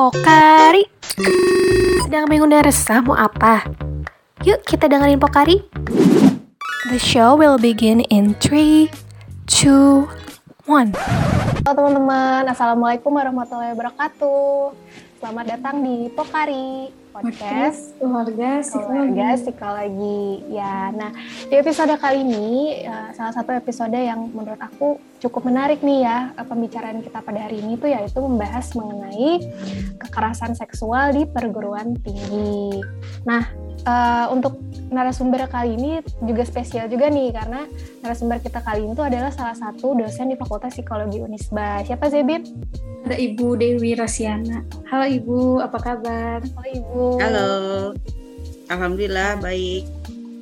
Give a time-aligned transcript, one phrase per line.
[0.00, 0.88] Pokari.
[2.00, 3.68] Sedang bingung dan resah mau apa?
[4.48, 5.60] Yuk kita dengerin Pokari.
[6.88, 8.88] The show will begin in 3,
[9.44, 10.08] 2,
[10.64, 10.96] 1
[11.68, 14.72] Halo teman-teman, Assalamualaikum warahmatullahi wabarakatuh.
[15.20, 17.92] Selamat datang di Pokari Podcast.
[18.00, 21.12] Keluarga Keluarga Psikologi Ya, nah
[21.44, 26.32] di episode kali ini ya, Salah satu episode yang menurut aku cukup menarik nih ya
[26.48, 29.52] Pembicaraan kita pada hari ini tuh yaitu membahas mengenai
[30.00, 32.80] Kekerasan seksual di perguruan tinggi
[33.28, 33.44] Nah,
[33.84, 34.56] uh, untuk
[34.90, 35.90] narasumber kali ini
[36.24, 37.68] juga spesial juga nih karena
[38.02, 41.84] narasumber kita kali ini tuh adalah salah satu dosen di Fakultas Psikologi Unisba.
[41.86, 42.42] Siapa Zebib?
[43.06, 44.66] Ada Ibu Dewi Rosiana.
[44.90, 46.38] Halo Ibu, apa kabar?
[46.42, 47.04] Halo Ibu.
[47.22, 47.50] Halo.
[48.70, 49.84] Alhamdulillah baik.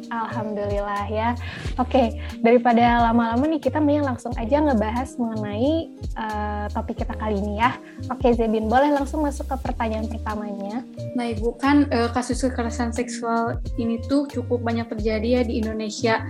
[0.09, 1.37] Alhamdulillah ya.
[1.77, 7.61] Oke, daripada lama-lama nih kita mending langsung aja ngebahas mengenai uh, topik kita kali ini
[7.61, 7.77] ya.
[8.09, 10.85] Oke Zebin, boleh langsung masuk ke pertanyaan pertamanya.
[11.13, 16.25] Nah Ibu, kan uh, kasus kekerasan seksual ini tuh cukup banyak terjadi ya di Indonesia.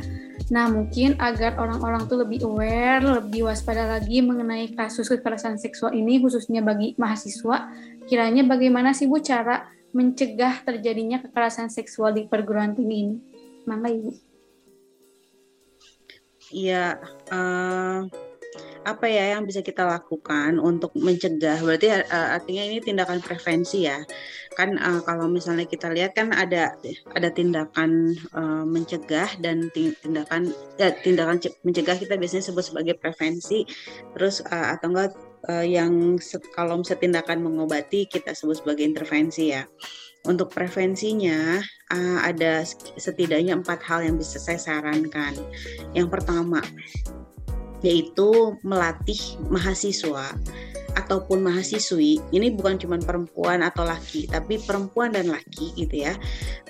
[0.51, 6.19] Nah mungkin agar orang-orang tuh lebih aware, lebih waspada lagi mengenai kasus kekerasan seksual ini
[6.19, 7.71] khususnya bagi mahasiswa,
[8.11, 13.17] kiranya bagaimana sih Bu cara mencegah terjadinya kekerasan seksual di perguruan tinggi ini?
[13.77, 14.11] Ibu.
[16.49, 16.97] Iya,
[17.29, 18.09] uh,
[18.89, 21.61] apa ya yang bisa kita lakukan untuk mencegah?
[21.61, 24.01] Berarti uh, artinya ini tindakan prevensi ya.
[24.57, 26.73] Kan uh, kalau misalnya kita lihat kan ada
[27.13, 30.49] ada tindakan uh, mencegah dan tindakan
[30.81, 31.37] ya, tindakan
[31.69, 33.69] mencegah kita biasanya sebut sebagai prevensi.
[34.17, 35.13] Terus uh, atau enggak
[35.53, 36.17] uh, yang
[36.57, 39.69] kalau misalnya tindakan mengobati kita sebut sebagai intervensi ya.
[40.27, 41.63] Untuk prevensinya
[41.95, 42.67] uh, ada
[42.99, 45.39] setidaknya empat hal yang bisa saya sarankan.
[45.95, 46.61] Yang pertama
[47.83, 50.35] yaitu melatih mahasiswa
[50.99, 52.19] ataupun mahasiswi.
[52.35, 56.15] Ini bukan cuma perempuan atau laki tapi perempuan dan laki gitu ya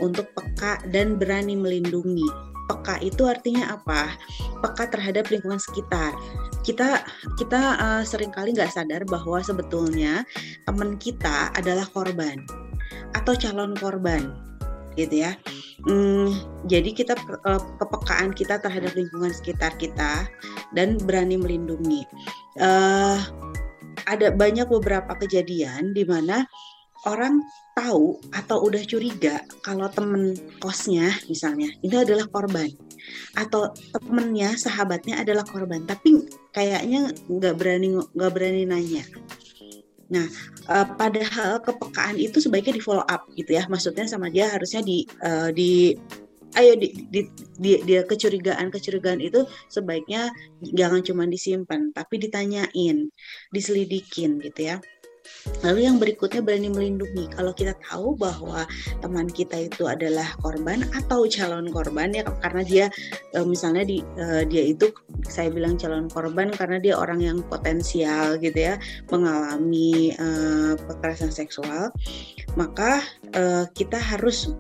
[0.05, 2.29] untuk peka dan berani melindungi.
[2.69, 4.13] Peka itu artinya apa?
[4.61, 6.13] Peka terhadap lingkungan sekitar.
[6.61, 7.01] Kita
[7.41, 10.29] kita uh, sering kali nggak sadar bahwa sebetulnya
[10.69, 12.45] teman kita adalah korban
[13.15, 14.35] atau calon korban
[14.99, 15.33] gitu ya.
[15.87, 16.35] Hmm,
[16.67, 17.15] jadi kita
[17.47, 20.27] uh, kepekaan kita terhadap lingkungan sekitar kita
[20.75, 22.03] dan berani melindungi.
[22.59, 23.23] Uh,
[24.11, 26.43] ada banyak beberapa kejadian di mana
[27.07, 27.45] orang
[27.79, 32.67] tahu atau udah curiga kalau temen kosnya misalnya ini adalah korban
[33.39, 39.07] atau temennya sahabatnya adalah korban tapi kayaknya nggak berani nggak berani nanya
[40.08, 40.27] Nah,
[40.73, 43.69] uh, padahal kepekaan itu sebaiknya di follow up gitu ya.
[43.69, 45.92] Maksudnya sama dia harusnya di uh, di
[46.57, 47.20] ayo di, di,
[47.61, 50.33] di, dia kecurigaan kecurigaan itu sebaiknya
[50.73, 53.13] jangan cuma disimpan tapi ditanyain
[53.52, 54.77] diselidikin gitu ya
[55.64, 57.30] Lalu yang berikutnya berani melindungi.
[57.34, 58.68] Kalau kita tahu bahwa
[59.00, 62.86] teman kita itu adalah korban atau calon korban ya karena dia
[63.34, 64.92] e, misalnya di e, dia itu
[65.27, 68.74] saya bilang calon korban karena dia orang yang potensial gitu ya
[69.11, 70.14] mengalami
[70.86, 71.90] kekerasan seksual,
[72.55, 73.02] maka
[73.74, 74.52] kita harus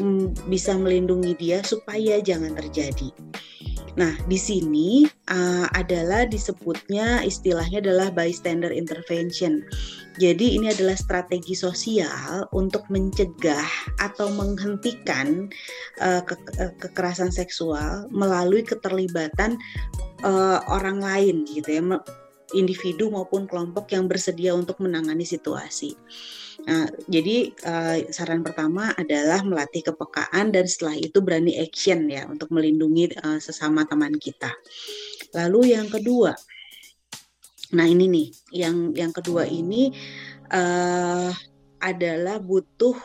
[0.00, 3.10] mm, bisa melindungi dia supaya jangan terjadi.
[3.98, 9.66] Nah, di sini uh, adalah disebutnya istilahnya adalah bystander intervention.
[10.22, 13.66] Jadi ini adalah strategi sosial untuk mencegah
[13.98, 15.50] atau menghentikan
[15.98, 16.38] uh, ke
[16.78, 19.58] kekerasan seksual melalui keterlibatan
[20.22, 21.82] uh, orang lain gitu ya,
[22.54, 25.98] individu maupun kelompok yang bersedia untuk menangani situasi.
[26.66, 32.50] Nah, jadi uh, saran pertama adalah melatih kepekaan dan setelah itu berani action ya untuk
[32.50, 34.50] melindungi uh, sesama teman kita.
[35.38, 36.34] Lalu yang kedua,
[37.70, 39.94] nah ini nih, yang yang kedua ini
[40.50, 41.30] uh,
[41.78, 42.98] adalah butuh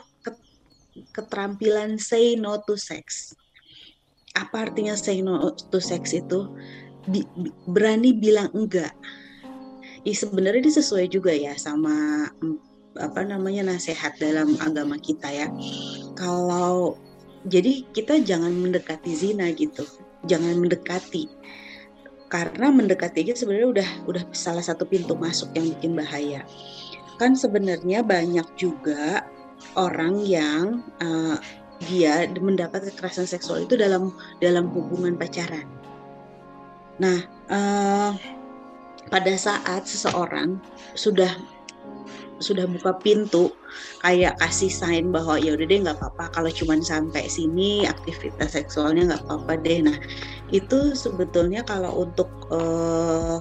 [1.14, 3.38] keterampilan say no to sex.
[4.34, 6.50] Apa artinya say no to sex itu?
[7.06, 7.22] Bi
[7.70, 8.98] berani bilang enggak.
[10.04, 12.28] Ya, sebenarnya ini sesuai juga ya sama
[13.00, 15.48] apa namanya nasihat dalam agama kita ya.
[16.14, 16.98] Kalau
[17.50, 19.84] jadi kita jangan mendekati zina gitu,
[20.28, 21.28] jangan mendekati
[22.34, 26.42] karena mendekati aja sebenarnya udah udah salah satu pintu masuk yang bikin bahaya.
[27.22, 29.30] Kan sebenarnya banyak juga
[29.78, 31.38] orang yang uh,
[31.86, 34.10] dia mendapat kekerasan seksual itu dalam
[34.42, 35.70] dalam hubungan pacaran.
[36.98, 37.22] Nah,
[37.54, 38.18] uh,
[39.14, 40.58] pada saat seseorang
[40.98, 41.38] sudah
[42.44, 43.56] sudah buka pintu
[44.04, 46.30] kayak kasih sign bahwa ya udah deh nggak apa-apa.
[46.36, 49.80] Kalau cuman sampai sini aktivitas seksualnya nggak apa-apa deh.
[49.88, 49.98] Nah
[50.52, 53.40] itu sebetulnya kalau untuk uh,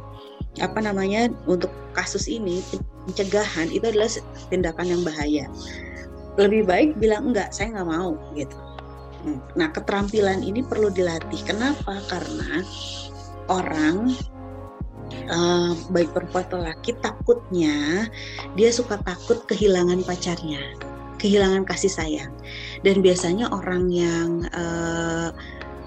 [0.62, 2.62] apa namanya untuk kasus ini
[3.10, 4.08] pencegahan itu adalah
[4.48, 5.44] tindakan yang bahaya.
[6.38, 8.56] Lebih baik bilang enggak saya nggak mau gitu.
[9.22, 11.42] Hmm, nah keterampilan ini perlu dilatih.
[11.46, 11.98] Kenapa?
[12.10, 12.62] Karena
[13.50, 14.14] orang
[15.30, 18.08] uh, baik perempuan atau laki takutnya
[18.58, 20.62] dia suka takut kehilangan pacarnya
[21.22, 22.34] kehilangan kasih sayang.
[22.82, 25.30] Dan biasanya orang yang uh,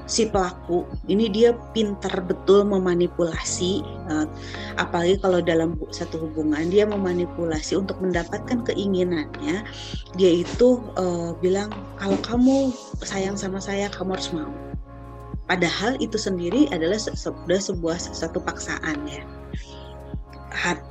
[0.06, 4.30] si pelaku ini dia pintar betul memanipulasi uh,
[4.78, 9.66] apalagi kalau dalam satu hubungan dia memanipulasi untuk mendapatkan keinginannya
[10.14, 12.70] dia itu uh, bilang kalau kamu
[13.02, 14.54] sayang sama saya kamu harus mau
[15.46, 19.22] padahal itu sendiri adalah sudah sebuah satu paksaan ya.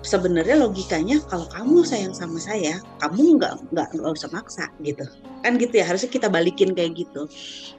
[0.05, 5.03] Sebenarnya logikanya kalau kamu sayang sama saya kamu nggak nggak nggak usah maksa gitu.
[5.43, 7.27] Kan gitu ya harusnya kita balikin kayak gitu.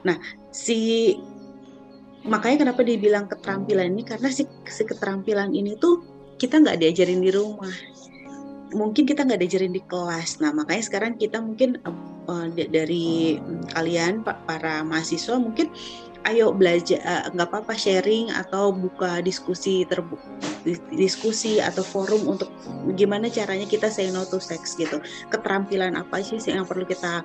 [0.03, 0.17] Nah
[0.49, 1.13] si
[2.25, 4.03] makanya kenapa dibilang keterampilan ini?
[4.03, 6.01] Karena si, si keterampilan ini tuh
[6.41, 7.71] kita nggak diajarin di rumah.
[8.75, 10.41] Mungkin kita nggak diajarin di kelas.
[10.41, 13.39] Nah makanya sekarang kita mungkin uh, dari
[13.71, 15.69] kalian para mahasiswa mungkin
[16.25, 20.25] ayo belajar eh, nggak apa-apa sharing atau buka diskusi terbuka
[20.97, 22.49] diskusi atau forum untuk
[22.97, 24.97] gimana caranya kita say no to sex gitu.
[25.29, 27.21] Keterampilan apa sih yang perlu kita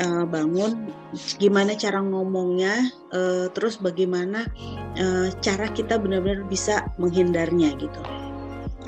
[0.00, 0.88] uh, bangun?
[1.36, 2.88] Gimana cara ngomongnya?
[3.12, 4.48] Uh, terus bagaimana
[4.96, 8.00] uh, cara kita benar-benar bisa menghindarnya gitu.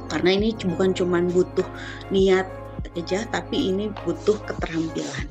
[0.08, 1.68] Karena ini bukan cuma butuh
[2.08, 2.48] niat
[2.96, 5.28] aja tapi ini butuh keterampilan.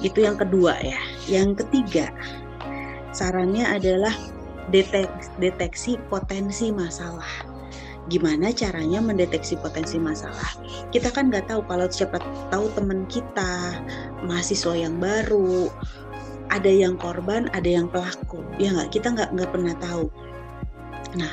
[0.00, 1.00] Itu yang kedua ya.
[1.28, 2.08] Yang ketiga
[3.14, 4.12] sarannya adalah
[4.74, 7.46] deteksi, deteksi potensi masalah.
[8.12, 10.58] Gimana caranya mendeteksi potensi masalah?
[10.92, 12.20] Kita kan nggak tahu kalau siapa
[12.52, 13.80] tahu teman kita,
[14.28, 15.72] mahasiswa yang baru,
[16.52, 18.44] ada yang korban, ada yang pelaku.
[18.60, 20.12] Ya nggak, kita nggak nggak pernah tahu.
[21.16, 21.32] Nah,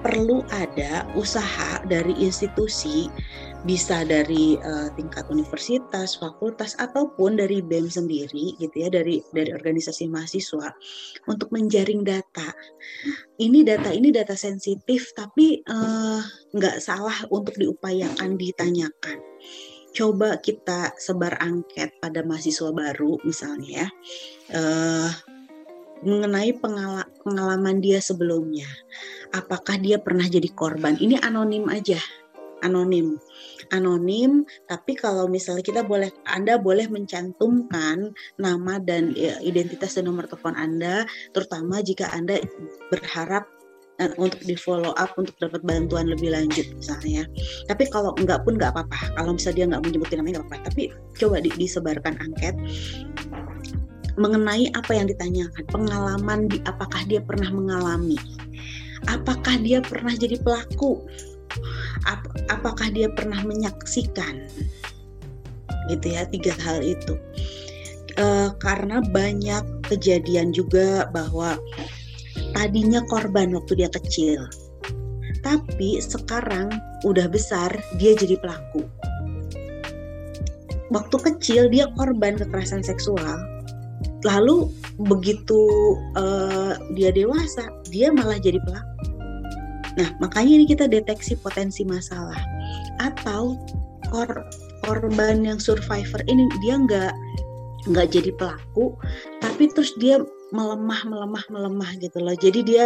[0.00, 3.12] perlu ada usaha dari institusi
[3.60, 10.08] bisa dari uh, tingkat universitas, fakultas ataupun dari BEM sendiri gitu ya dari dari organisasi
[10.08, 10.72] mahasiswa
[11.28, 12.48] untuk menjaring data.
[13.36, 16.20] Ini data ini data sensitif tapi uh,
[16.56, 19.20] nggak salah untuk diupayakan ditanyakan.
[19.92, 23.86] Coba kita sebar angket pada mahasiswa baru misalnya ya.
[24.56, 25.10] Uh,
[26.00, 28.64] mengenai pengalaman dia sebelumnya.
[29.36, 30.96] Apakah dia pernah jadi korban?
[30.96, 32.00] Ini anonim aja
[32.62, 33.16] anonim.
[33.70, 38.10] Anonim, tapi kalau misalnya kita boleh Anda boleh mencantumkan
[38.40, 42.42] nama dan ya, identitas dan nomor telepon Anda, terutama jika Anda
[42.90, 43.46] berharap
[44.02, 47.28] uh, untuk di follow up untuk dapat bantuan lebih lanjut misalnya.
[47.68, 49.14] Tapi kalau enggak pun enggak apa-apa.
[49.14, 50.66] Kalau misalnya dia enggak menyebutin namanya enggak apa-apa.
[50.72, 50.82] Tapi
[51.20, 52.54] coba di, disebarkan angket
[54.18, 58.18] mengenai apa yang ditanyakan, pengalaman di apakah dia pernah mengalami,
[59.08, 61.00] apakah dia pernah jadi pelaku
[62.06, 64.46] ap apakah dia pernah menyaksikan?
[65.88, 67.14] Gitu ya tiga hal itu.
[68.18, 68.26] E,
[68.58, 71.56] karena banyak kejadian juga bahwa
[72.54, 74.46] tadinya korban waktu dia kecil
[75.40, 76.68] tapi sekarang
[77.08, 78.84] udah besar dia jadi pelaku.
[80.92, 83.40] Waktu kecil dia korban kekerasan seksual
[84.24, 84.68] lalu
[85.00, 89.16] begitu uh, dia dewasa dia malah jadi pelaku
[89.98, 92.38] Nah, makanya ini kita deteksi potensi masalah.
[93.02, 93.58] Atau
[94.10, 94.30] kor
[94.86, 97.12] korban yang survivor ini dia nggak
[97.90, 98.94] nggak jadi pelaku,
[99.40, 100.20] tapi terus dia
[100.50, 102.84] melemah melemah melemah gitu loh jadi dia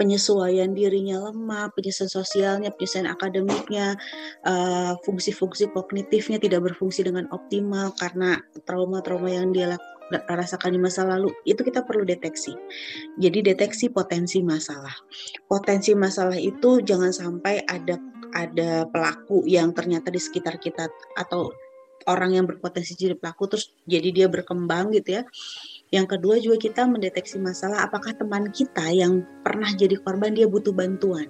[0.00, 3.96] penyesuaian dirinya lemah penyesuaian sosialnya penyesuaian akademiknya
[4.48, 9.76] uh, fungsi-fungsi kognitifnya tidak berfungsi dengan optimal karena trauma-trauma yang dia
[10.28, 12.52] rasakan di masa lalu itu kita perlu deteksi.
[13.16, 14.92] Jadi deteksi potensi masalah.
[15.48, 17.96] Potensi masalah itu jangan sampai ada
[18.32, 21.52] ada pelaku yang ternyata di sekitar kita atau
[22.10, 25.22] orang yang berpotensi jadi pelaku terus jadi dia berkembang gitu ya.
[25.92, 30.72] Yang kedua juga kita mendeteksi masalah apakah teman kita yang pernah jadi korban dia butuh
[30.72, 31.28] bantuan.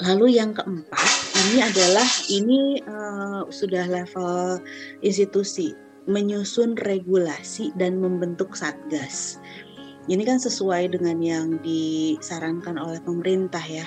[0.00, 4.56] Lalu yang keempat ini adalah ini uh, sudah level
[5.04, 9.38] institusi menyusun regulasi dan membentuk satgas.
[10.10, 13.86] Ini kan sesuai dengan yang disarankan oleh pemerintah ya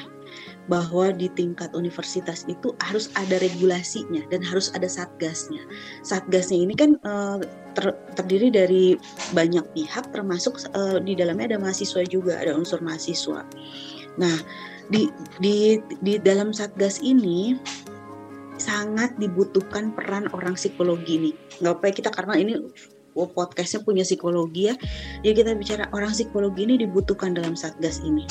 [0.65, 5.61] bahwa di tingkat universitas itu harus ada regulasinya dan harus ada satgasnya.
[6.01, 7.37] Satgasnya ini kan uh,
[7.77, 8.83] ter, terdiri dari
[9.35, 13.45] banyak pihak termasuk uh, di dalamnya ada mahasiswa juga, ada unsur mahasiswa.
[14.17, 14.35] Nah,
[14.89, 15.09] di
[15.41, 17.57] di di dalam satgas ini
[18.57, 21.35] sangat dibutuhkan peran orang psikologi nih.
[21.61, 22.53] Nggak apa kita karena ini
[23.15, 24.75] oh, podcastnya punya psikologi ya.
[25.23, 28.27] Jadi kita bicara orang psikologi ini dibutuhkan dalam satgas ini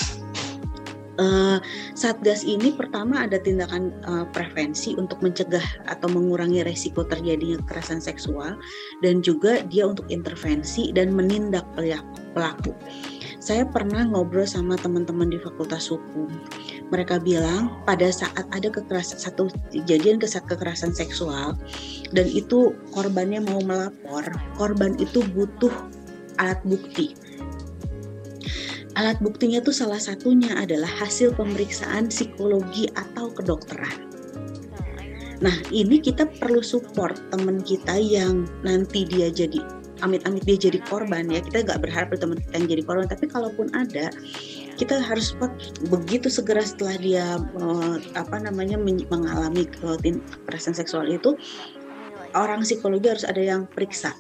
[1.14, 1.62] Uh,
[1.94, 8.58] Satgas ini pertama ada tindakan uh, prevensi untuk mencegah atau mengurangi resiko terjadinya kekerasan seksual
[8.98, 11.62] dan juga dia untuk intervensi dan menindak
[12.34, 12.74] pelaku.
[13.38, 16.34] Saya pernah ngobrol sama teman-teman di Fakultas Hukum.
[16.92, 21.56] Mereka bilang pada saat ada kekerasan satu kejadian kekerasan seksual
[22.12, 24.24] dan itu korbannya mau melapor,
[24.60, 25.72] korban itu butuh
[26.36, 27.16] alat bukti
[28.94, 34.06] Alat buktinya itu salah satunya adalah hasil pemeriksaan psikologi atau kedokteran.
[35.42, 39.58] Nah, ini kita perlu support teman kita yang nanti dia jadi
[39.98, 41.42] amit-amit dia jadi korban ya.
[41.42, 44.14] Kita nggak berharap teman kita yang jadi korban, tapi kalaupun ada,
[44.74, 45.34] kita harus
[45.90, 47.26] begitu segera setelah dia
[47.58, 51.38] uh, apa namanya mengalami kekerasan seksual itu,
[52.34, 54.10] orang psikologi harus ada yang periksa.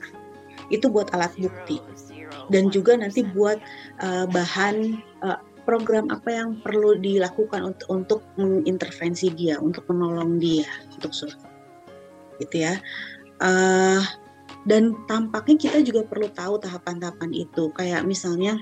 [0.72, 1.82] Itu buat alat bukti
[2.52, 3.60] dan juga nanti buat
[4.00, 10.68] uh, bahan uh, program apa yang perlu dilakukan untuk untuk mengintervensi dia, untuk menolong dia,
[10.92, 11.32] untuk sur,
[12.40, 12.76] gitu ya.
[13.40, 14.00] Uh,
[14.64, 18.60] dan tampaknya kita juga perlu tahu tahapan-tahapan itu, kayak misalnya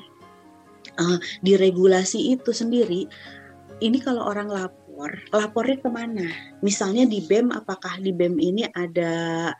[1.00, 3.08] uh, di regulasi itu sendiri,
[3.82, 6.26] ini kalau orang lapor, lapornya ke mana?
[6.60, 9.50] Misalnya di BEM, apakah di BEM ini ada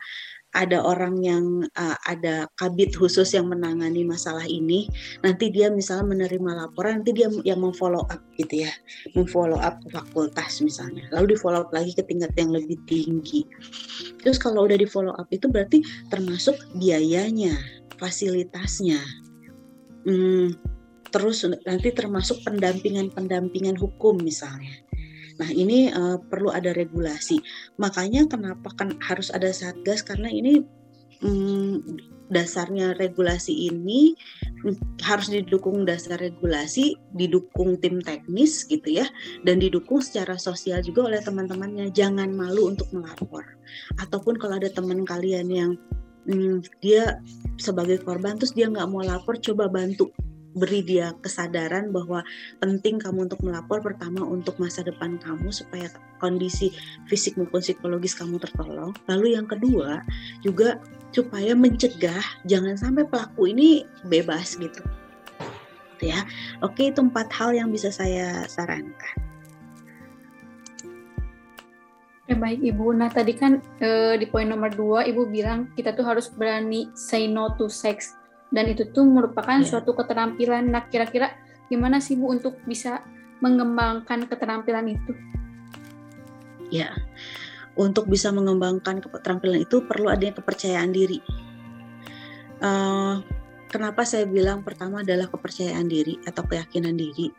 [0.53, 4.85] ada orang yang uh, ada kabit khusus yang menangani masalah ini?
[5.25, 8.71] Nanti dia misalnya menerima laporan nanti dia yang memfollow up gitu ya
[9.17, 13.49] memfollow up ke fakultas misalnya lalu di follow up lagi ke tingkat yang lebih tinggi.
[14.21, 15.81] Terus kalau udah di follow up itu berarti
[16.13, 17.57] termasuk biayanya
[17.97, 19.01] fasilitasnya.
[20.05, 20.53] Hmm,
[21.13, 24.73] terus nanti termasuk pendampingan-pendampingan hukum misalnya
[25.41, 27.41] Nah, ini uh, perlu ada regulasi.
[27.81, 30.61] Makanya kenapa kan harus ada satgas karena ini
[31.25, 31.81] um,
[32.29, 34.17] dasarnya regulasi ini
[35.05, 39.05] harus didukung dasar regulasi, didukung tim teknis gitu ya,
[39.45, 41.89] dan didukung secara sosial juga oleh teman-temannya.
[41.93, 43.43] Jangan malu untuk melapor.
[43.97, 45.71] Ataupun kalau ada teman kalian yang
[46.29, 47.17] hmm, dia
[47.57, 50.13] sebagai korban terus dia nggak mau lapor, coba bantu
[50.53, 52.21] beri dia kesadaran bahwa
[52.61, 55.89] penting kamu untuk melapor pertama untuk masa depan kamu supaya
[56.21, 56.71] kondisi
[57.09, 58.93] fisik maupun psikologis kamu tertolong.
[59.09, 60.05] Lalu yang kedua
[60.45, 60.79] juga
[61.13, 64.81] supaya mencegah jangan sampai pelaku ini bebas gitu.
[66.01, 66.25] Ya,
[66.59, 69.33] oke itu empat hal yang bisa saya sarankan.
[72.23, 72.95] Ya baik Ibu.
[72.95, 77.27] Nah tadi kan e, di poin nomor dua Ibu bilang kita tuh harus berani say
[77.27, 78.15] no to sex
[78.53, 79.65] dan itu tuh merupakan yeah.
[79.65, 80.69] suatu keterampilan.
[80.69, 81.33] Nah, kira-kira
[81.67, 83.01] gimana sih Bu untuk bisa
[83.41, 85.11] mengembangkan keterampilan itu?
[86.69, 86.93] Ya,
[87.73, 91.19] untuk bisa mengembangkan keterampilan itu perlu adanya kepercayaan diri.
[92.63, 93.19] Uh,
[93.67, 97.33] kenapa saya bilang pertama adalah kepercayaan diri atau keyakinan diri?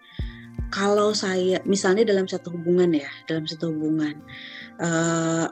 [0.74, 4.18] Kalau saya, misalnya dalam satu hubungan ya, dalam satu hubungan,
[4.82, 5.46] uh,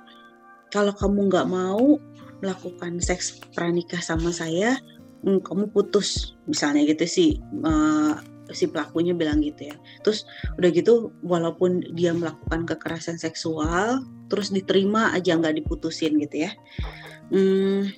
[0.74, 2.02] kalau kamu nggak mau
[2.42, 4.74] melakukan seks pranikah sama saya,
[5.22, 7.30] hm, kamu putus misalnya gitu sih
[7.62, 8.18] uh,
[8.52, 9.76] si pelakunya bilang gitu ya.
[10.04, 10.28] Terus
[10.60, 16.52] udah gitu walaupun dia melakukan kekerasan seksual terus diterima aja nggak diputusin gitu ya.
[17.32, 17.88] Hmm,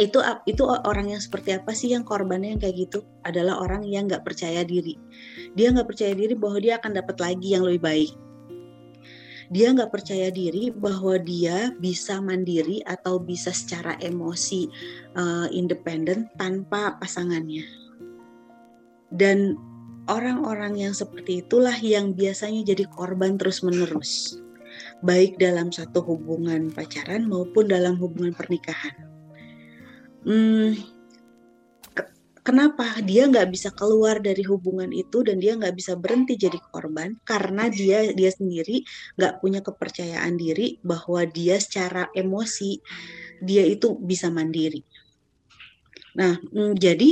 [0.00, 3.04] itu itu orang yang seperti apa sih yang korbannya yang kayak gitu?
[3.28, 4.96] Adalah orang yang nggak percaya diri.
[5.58, 8.12] Dia nggak percaya diri bahwa dia akan dapat lagi yang lebih baik
[9.52, 14.72] dia nggak percaya diri bahwa dia bisa mandiri atau bisa secara emosi
[15.12, 17.68] uh, independen tanpa pasangannya.
[19.12, 19.60] Dan
[20.08, 24.40] orang-orang yang seperti itulah yang biasanya jadi korban terus-menerus,
[25.04, 28.96] baik dalam satu hubungan pacaran maupun dalam hubungan pernikahan.
[30.24, 30.80] Hmm,
[32.42, 37.14] kenapa dia nggak bisa keluar dari hubungan itu dan dia nggak bisa berhenti jadi korban
[37.22, 38.82] karena dia dia sendiri
[39.18, 42.82] nggak punya kepercayaan diri bahwa dia secara emosi
[43.42, 44.82] dia itu bisa mandiri.
[46.12, 47.10] Nah, mm, jadi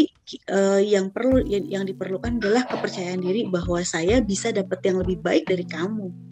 [0.52, 5.48] uh, yang perlu yang diperlukan adalah kepercayaan diri bahwa saya bisa dapat yang lebih baik
[5.48, 6.29] dari kamu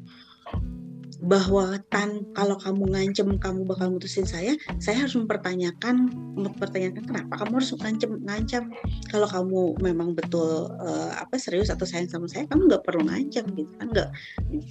[1.19, 7.59] bahwa tan kalau kamu ngancem kamu bakal mutusin saya, saya harus mempertanyakan mempertanyakan kenapa kamu
[7.59, 8.65] harus ngancem ngancam.
[9.11, 13.45] Kalau kamu memang betul uh, apa serius atau sayang sama saya, kamu nggak perlu ngancam
[13.59, 14.11] gitu kan nggak.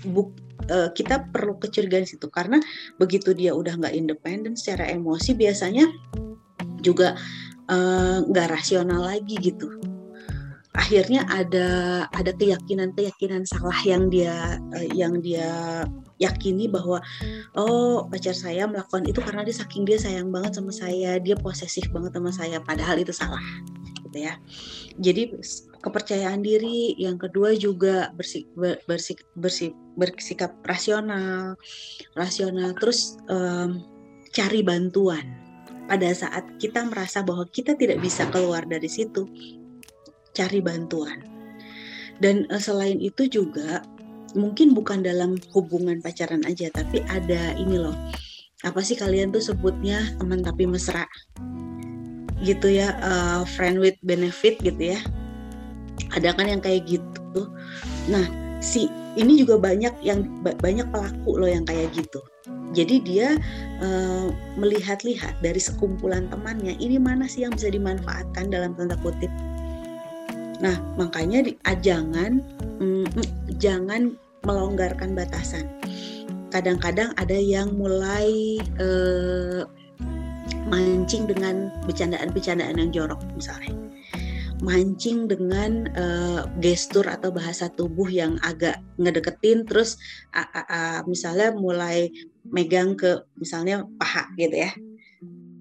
[0.08, 0.32] Buk
[0.72, 2.64] uh, kita perlu kecurigaan situ karena
[2.96, 5.86] begitu dia udah nggak independen secara emosi biasanya
[6.82, 7.18] juga
[7.68, 9.68] eh, nggak uh, rasional lagi gitu
[10.78, 11.68] akhirnya ada
[12.14, 15.84] ada keyakinan keyakinan salah yang dia uh, yang dia
[16.22, 17.02] yakini bahwa
[17.58, 21.90] oh pacar saya melakukan itu karena dia saking dia sayang banget sama saya dia posesif
[21.90, 23.42] banget sama saya padahal itu salah
[24.06, 24.34] gitu gitu ya.
[24.98, 25.22] Jadi
[25.84, 28.50] kepercayaan diri, yang kedua juga bersik,
[28.90, 31.60] bersik, bersik, bersikap rasional,
[32.18, 33.84] rasional terus um,
[34.34, 35.22] cari bantuan
[35.88, 39.24] pada saat kita merasa bahwa kita tidak bisa keluar dari situ,
[40.38, 41.26] cari bantuan.
[42.22, 43.82] Dan uh, selain itu juga
[44.38, 47.98] mungkin bukan dalam hubungan pacaran aja, tapi ada ini loh.
[48.62, 51.06] Apa sih kalian tuh sebutnya teman tapi mesra?
[52.42, 55.00] Gitu ya uh, friend with benefit gitu ya.
[56.14, 57.50] Ada kan yang kayak gitu?
[58.10, 58.26] Nah
[58.62, 62.22] si ini juga banyak yang banyak pelaku loh yang kayak gitu.
[62.78, 63.34] Jadi dia
[63.82, 69.30] uh, melihat-lihat dari sekumpulan temannya ini mana sih yang bisa dimanfaatkan dalam tanda kutip
[70.58, 72.42] nah makanya di, jangan
[72.82, 73.08] mm,
[73.62, 75.68] jangan melonggarkan batasan.
[76.48, 79.68] Kadang-kadang ada yang mulai uh,
[80.72, 83.76] mancing dengan bercandaan-bercandaan yang jorok misalnya.
[84.58, 90.02] Mancing dengan uh, gestur atau bahasa tubuh yang agak ngedeketin terus
[90.34, 92.10] uh, uh, uh, misalnya mulai
[92.48, 94.72] megang ke misalnya paha gitu ya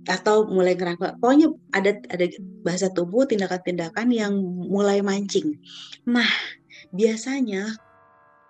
[0.06, 2.26] atau mulai ngerangkul pokoknya ada ada
[2.62, 4.32] bahasa tubuh tindakan-tindakan yang
[4.70, 5.58] mulai mancing.
[6.06, 6.30] Nah
[6.94, 7.74] biasanya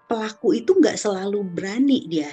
[0.07, 2.31] pelaku itu nggak selalu berani dia.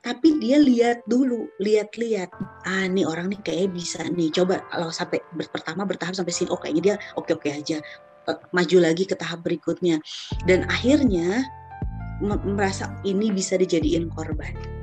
[0.00, 2.32] Tapi dia lihat dulu lihat-lihat.
[2.64, 4.32] Ah nih orang nih kayak bisa nih.
[4.32, 5.20] Coba kalau sampai
[5.52, 7.84] pertama bertahap sampai sini oh kayaknya dia oke-oke aja.
[8.56, 10.00] Maju lagi ke tahap berikutnya.
[10.48, 11.44] Dan akhirnya
[12.24, 14.79] merasa ini bisa dijadiin korban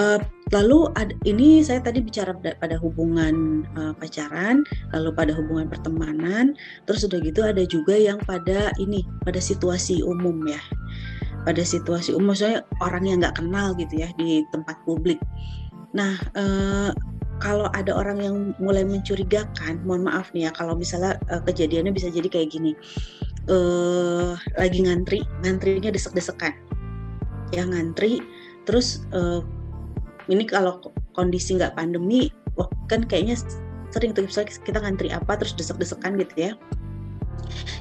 [0.00, 0.18] uh,
[0.50, 4.64] lalu ad, ini saya tadi bicara pada hubungan uh, pacaran
[4.96, 6.56] lalu pada hubungan pertemanan
[6.88, 10.60] terus udah gitu ada juga yang pada ini pada situasi umum ya.
[11.40, 15.16] Pada situasi umum saya orang yang nggak kenal gitu ya di tempat publik.
[15.96, 16.92] Nah uh,
[17.40, 22.12] kalau ada orang yang mulai mencurigakan, mohon maaf nih ya, kalau misalnya uh, kejadiannya bisa
[22.12, 22.76] jadi kayak gini,
[23.48, 26.52] uh, lagi ngantri, ngantrinya desek-desekan,
[27.56, 28.20] ya ngantri,
[28.68, 29.40] terus uh,
[30.30, 30.78] ini kalau
[31.12, 33.36] kondisi nggak pandemi wah kan kayaknya
[33.90, 34.26] sering tuh
[34.62, 36.52] kita ngantri apa terus desek-desekan gitu ya.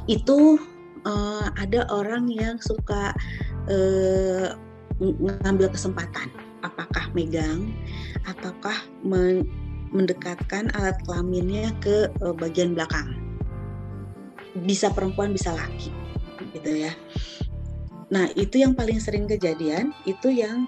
[0.09, 0.57] Itu
[1.05, 3.13] uh, ada orang yang suka
[3.69, 4.57] uh,
[4.99, 6.33] ngambil kesempatan.
[6.65, 7.71] Apakah megang
[8.27, 9.45] ataukah men
[9.89, 13.13] mendekatkan alat kelaminnya ke uh, bagian belakang.
[14.65, 15.93] Bisa perempuan bisa laki
[16.55, 16.93] gitu ya
[18.09, 20.65] Nah, itu yang paling sering kejadian, itu yang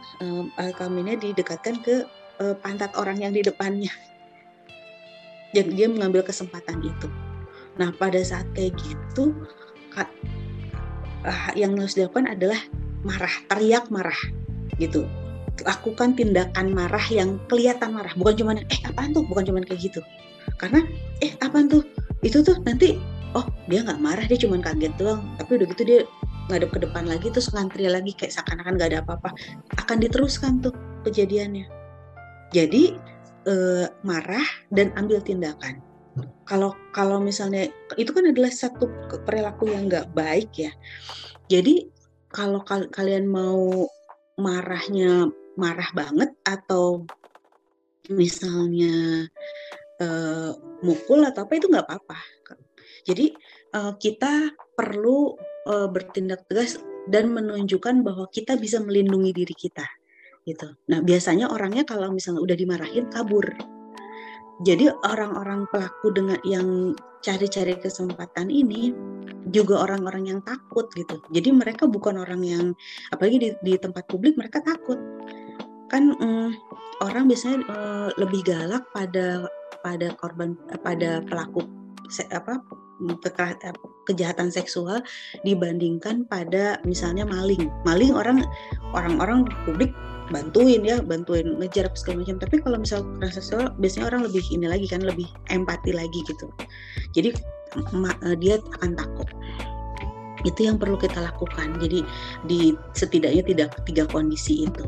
[0.77, 2.05] kelaminnya didekatkan ke
[2.37, 3.89] uh, pantat orang yang di depannya.
[5.49, 7.09] Dan dia mengambil kesempatan itu.
[7.81, 9.33] Nah, pada saat kayak gitu,
[9.89, 10.05] kak,
[11.25, 12.61] uh, yang harus dilakukan adalah
[13.01, 14.21] marah, teriak marah,
[14.77, 15.09] gitu.
[15.65, 20.01] Lakukan tindakan marah yang kelihatan marah, bukan cuma eh apaan tuh, bukan cuma kayak gitu.
[20.61, 20.85] Karena
[21.25, 21.81] eh apaan tuh,
[22.21, 23.01] itu tuh nanti
[23.33, 25.99] oh dia nggak marah dia cuma kaget doang, tapi udah gitu dia
[26.51, 29.31] ngadep ke depan lagi terus ngantri lagi kayak seakan-akan gak ada apa-apa.
[29.79, 30.75] Akan diteruskan tuh
[31.07, 31.65] kejadiannya.
[32.51, 32.93] Jadi
[33.47, 35.79] eh, marah dan ambil tindakan.
[36.43, 38.91] Kalau kalau misalnya itu kan adalah satu
[39.23, 40.71] perilaku yang nggak baik ya.
[41.47, 41.87] Jadi
[42.27, 43.87] kalau kal kalian mau
[44.35, 47.07] marahnya marah banget atau
[48.11, 49.27] misalnya
[50.03, 50.51] uh,
[50.83, 52.19] mukul atau apa itu nggak apa-apa.
[53.07, 53.31] Jadi
[53.75, 55.35] uh, kita perlu
[55.67, 59.85] uh, bertindak tegas dan menunjukkan bahwa kita bisa melindungi diri kita
[60.45, 60.73] gitu.
[60.89, 63.45] Nah, biasanya orangnya kalau misalnya udah dimarahin kabur.
[64.61, 66.93] Jadi orang-orang pelaku dengan yang
[67.25, 68.93] cari-cari kesempatan ini
[69.49, 71.17] juga orang-orang yang takut gitu.
[71.33, 72.65] Jadi mereka bukan orang yang
[73.09, 75.01] apalagi di, di tempat publik mereka takut.
[75.89, 76.53] Kan um,
[77.01, 79.49] orang biasanya uh, lebih galak pada
[79.81, 80.53] pada korban
[80.85, 81.65] pada pelaku
[82.31, 82.59] apa
[84.05, 84.99] kejahatan seksual
[85.47, 87.71] dibandingkan pada misalnya maling.
[87.87, 88.43] Maling orang
[88.91, 89.95] orang-orang publik
[90.31, 92.37] bantuin ya, bantuin ngejar segala macam.
[92.39, 96.47] Tapi kalau misal kekerasan seksual biasanya orang lebih ini lagi kan lebih empati lagi gitu.
[97.15, 97.29] Jadi
[97.75, 99.29] eh, dia akan takut.
[100.41, 101.77] Itu yang perlu kita lakukan.
[101.77, 102.01] Jadi
[102.49, 104.85] di setidaknya tidak tiga kondisi itu.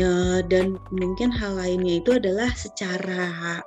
[0.00, 3.60] Uh, dan mungkin hal lainnya itu adalah secara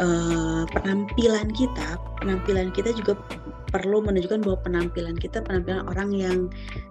[0.00, 3.18] uh, penampilan kita, penampilan kita juga
[3.72, 6.38] perlu menunjukkan bahwa penampilan kita penampilan orang yang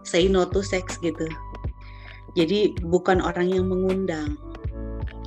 [0.01, 1.29] say no to sex gitu.
[2.33, 4.39] Jadi bukan orang yang mengundang.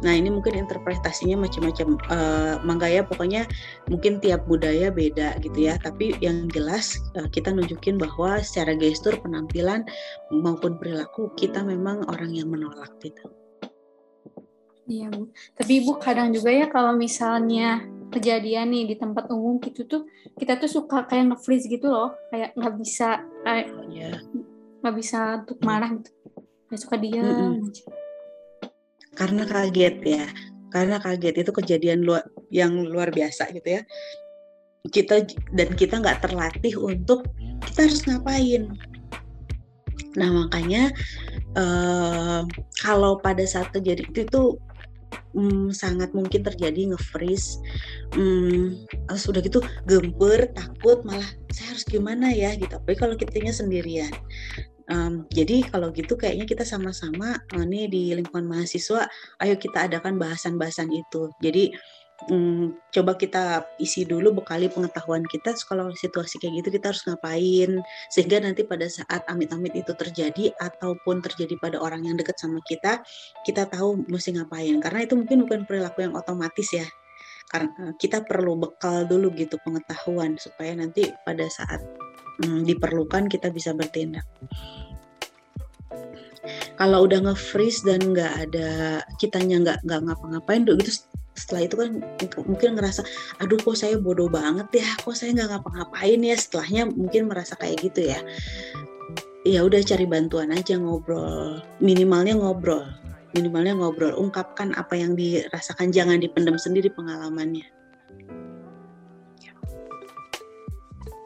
[0.04, 1.96] Nah ini mungkin interpretasinya macam-macam.
[2.12, 3.48] Uh, Manggaya pokoknya
[3.88, 5.80] mungkin tiap budaya beda gitu ya.
[5.80, 9.84] Tapi yang jelas uh, kita nunjukin bahwa secara gestur, penampilan
[10.32, 13.32] maupun perilaku kita memang orang yang menolak gitu.
[14.84, 15.32] Iya bu.
[15.56, 20.06] Tapi bu kadang juga ya kalau misalnya kejadian nih di tempat umum gitu tuh
[20.38, 24.12] kita tuh suka kayak nge-freeze gitu loh, kayak nggak bisa kayak ya
[24.84, 26.10] nggak bisa untuk marah gitu.
[26.68, 27.24] Kayak suka diam.
[27.24, 27.68] Mm-mm.
[27.70, 27.84] aja.
[29.14, 30.26] karena kaget ya
[30.74, 33.82] karena kaget itu kejadian luar yang luar biasa gitu ya
[34.90, 35.22] kita
[35.54, 37.22] dan kita nggak terlatih untuk
[37.62, 38.74] kita harus ngapain
[40.18, 40.90] nah makanya
[41.54, 42.40] eh,
[42.82, 44.58] kalau pada saat terjadi itu
[45.34, 47.58] mm, sangat mungkin terjadi nge-freeze.
[48.14, 52.70] Hmm, terus udah gitu gemper takut malah saya harus gimana ya gitu.
[52.70, 54.12] Tapi kalau kitanya sendirian.
[54.84, 59.08] Em, jadi kalau gitu kayaknya kita sama-sama eh, nih di lingkungan mahasiswa
[59.40, 61.32] ayo kita adakan bahasan-bahasan itu.
[61.40, 61.72] Jadi
[62.30, 67.80] mm, coba kita isi dulu bekali pengetahuan kita kalau situasi kayak gitu kita harus ngapain?
[68.12, 73.00] Sehingga nanti pada saat amit-amit itu terjadi ataupun terjadi pada orang yang dekat sama kita
[73.46, 74.80] kita tahu mesti ngapain.
[74.82, 76.86] Karena itu mungkin bukan perilaku yang otomatis ya.
[77.48, 81.80] Karena eh, kita perlu bekal dulu gitu pengetahuan supaya nanti pada saat
[82.42, 84.26] mm, diperlukan kita bisa bertindak.
[86.74, 88.68] Kalau udah nge-freeze dan nggak ada
[89.16, 91.90] kitanya nggak nggak ngapa-ngapain gitu setelah itu kan
[92.46, 93.02] mungkin ngerasa
[93.42, 94.88] aduh kok saya bodoh banget ya?
[95.02, 96.36] Kok saya nggak ngapa-ngapain ya?
[96.38, 98.22] Setelahnya mungkin merasa kayak gitu ya.
[99.44, 101.60] Ya udah cari bantuan aja ngobrol.
[101.82, 102.86] Minimalnya ngobrol.
[103.34, 104.14] Minimalnya ngobrol.
[104.16, 105.92] Ungkapkan apa yang dirasakan.
[105.92, 107.66] Jangan dipendam sendiri pengalamannya.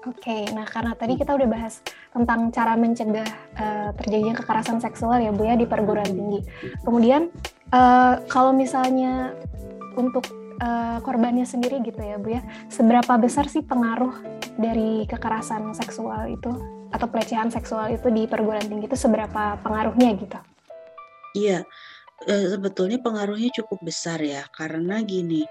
[0.09, 1.85] Oke, nah karena tadi kita udah bahas
[2.17, 3.29] tentang cara mencegah
[3.61, 6.41] eh, terjadinya kekerasan seksual ya Bu ya di perguruan tinggi.
[6.81, 7.29] Kemudian
[7.69, 9.37] eh, kalau misalnya
[9.99, 10.25] untuk
[10.63, 14.15] eh, korbannya sendiri gitu ya Bu ya, seberapa besar sih pengaruh
[14.55, 16.51] dari kekerasan seksual itu
[16.89, 20.39] atau pelecehan seksual itu di perguruan tinggi itu seberapa pengaruhnya gitu?
[21.37, 21.67] Iya,
[22.25, 25.45] eh, sebetulnya pengaruhnya cukup besar ya, karena gini,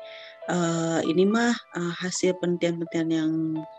[0.50, 3.32] eh, ini mah eh, hasil penelitian-penelitian yang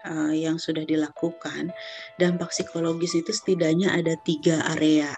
[0.07, 1.75] eh, yang sudah dilakukan,
[2.23, 5.11] dampak psikologis itu setidaknya ada tiga area.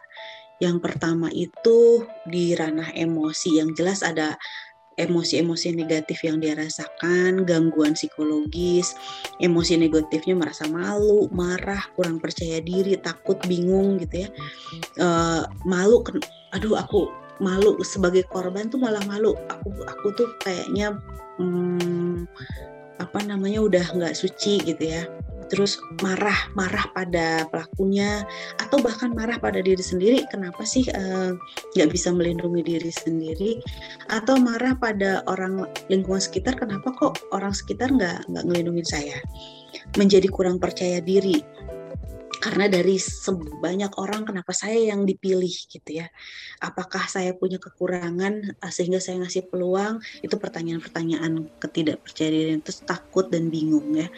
[0.60, 4.36] Yang pertama itu di ranah emosi, yang jelas ada
[5.00, 8.92] emosi-emosi negatif yang dia rasakan, gangguan psikologis,
[9.40, 14.28] emosi negatifnya merasa malu, marah, kurang percaya diri, takut, bingung gitu ya.
[15.00, 16.04] Eh, malu,
[16.52, 17.08] aduh aku
[17.40, 19.32] malu sebagai korban tuh malah malu.
[19.48, 20.94] Aku aku tuh kayaknya
[21.40, 22.28] hmm,
[23.00, 25.08] apa namanya udah nggak suci gitu ya.
[25.50, 28.22] Terus marah, marah pada pelakunya
[28.62, 30.22] atau bahkan marah pada diri sendiri.
[30.30, 31.34] Kenapa sih eh,
[31.74, 33.58] nggak bisa melindungi diri sendiri?
[34.08, 36.54] Atau marah pada orang lingkungan sekitar?
[36.54, 39.18] Kenapa kok orang sekitar nggak nggak ngelindungin saya?
[39.98, 41.42] Menjadi kurang percaya diri
[42.40, 46.08] karena dari sebanyak orang kenapa saya yang dipilih gitu ya
[46.64, 53.52] apakah saya punya kekurangan uh, sehingga saya ngasih peluang itu pertanyaan-pertanyaan ketidakpercayaan terus takut dan
[53.52, 54.08] bingung ya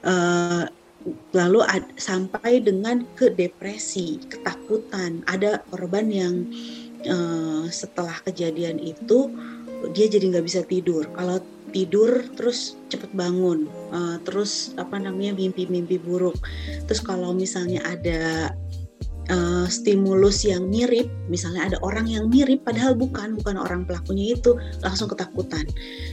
[0.00, 0.64] Eh,
[1.32, 5.24] lalu ad- sampai dengan ke depresi ketakutan.
[5.28, 6.34] Ada korban yang
[7.04, 9.32] eh, setelah kejadian itu
[9.96, 11.08] dia jadi nggak bisa tidur.
[11.16, 11.40] Kalau
[11.72, 13.68] tidur terus cepet bangun.
[13.92, 16.36] Eh, terus apa namanya mimpi-mimpi buruk.
[16.88, 18.52] Terus kalau misalnya ada
[19.30, 24.58] eh, stimulus yang mirip misalnya ada orang yang mirip padahal bukan bukan orang pelakunya itu
[24.82, 25.64] langsung ketakutan.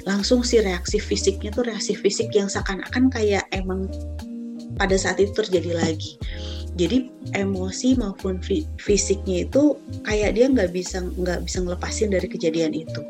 [0.06, 3.90] Langsung si reaksi fisiknya tuh reaksi fisik yang seakan-akan kayak emang
[4.78, 6.22] pada saat itu terjadi lagi.
[6.78, 12.78] Jadi emosi maupun fi- fisiknya itu kayak dia nggak bisa nggak bisa ngelepasin dari kejadian
[12.78, 13.02] itu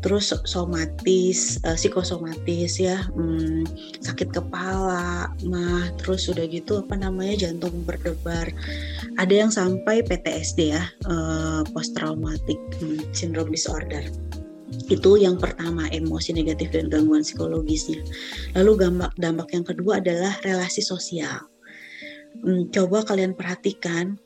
[0.00, 3.68] terus so- somatis eh, psikosomatis ya hmm,
[4.00, 8.48] sakit kepala mah terus udah gitu apa namanya jantung berdebar.
[9.20, 14.02] Ada yang sampai PTSD ya eh, post traumatic hmm, syndrome disorder.
[14.90, 18.02] Itu yang pertama emosi negatif dan gangguan psikologisnya.
[18.58, 21.46] Lalu dampak dampak yang kedua adalah relasi sosial.
[22.40, 24.16] Hmm, coba kalian perhatikan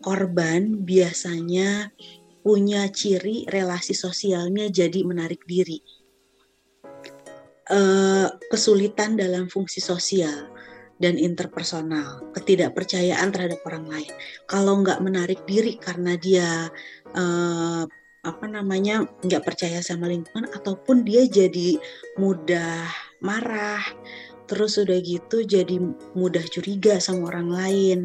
[0.00, 1.92] korban biasanya
[2.40, 6.00] punya ciri relasi sosialnya jadi menarik diri
[7.70, 10.50] Eh, kesulitan dalam fungsi sosial
[10.98, 14.10] dan interpersonal, ketidakpercayaan terhadap orang lain.
[14.50, 16.66] Kalau nggak menarik diri karena dia
[17.14, 17.82] eh,
[18.26, 21.78] apa namanya nggak percaya sama lingkungan, ataupun dia jadi
[22.18, 22.90] mudah
[23.22, 23.86] marah,
[24.50, 25.78] terus udah gitu jadi
[26.18, 27.98] mudah curiga sama orang lain.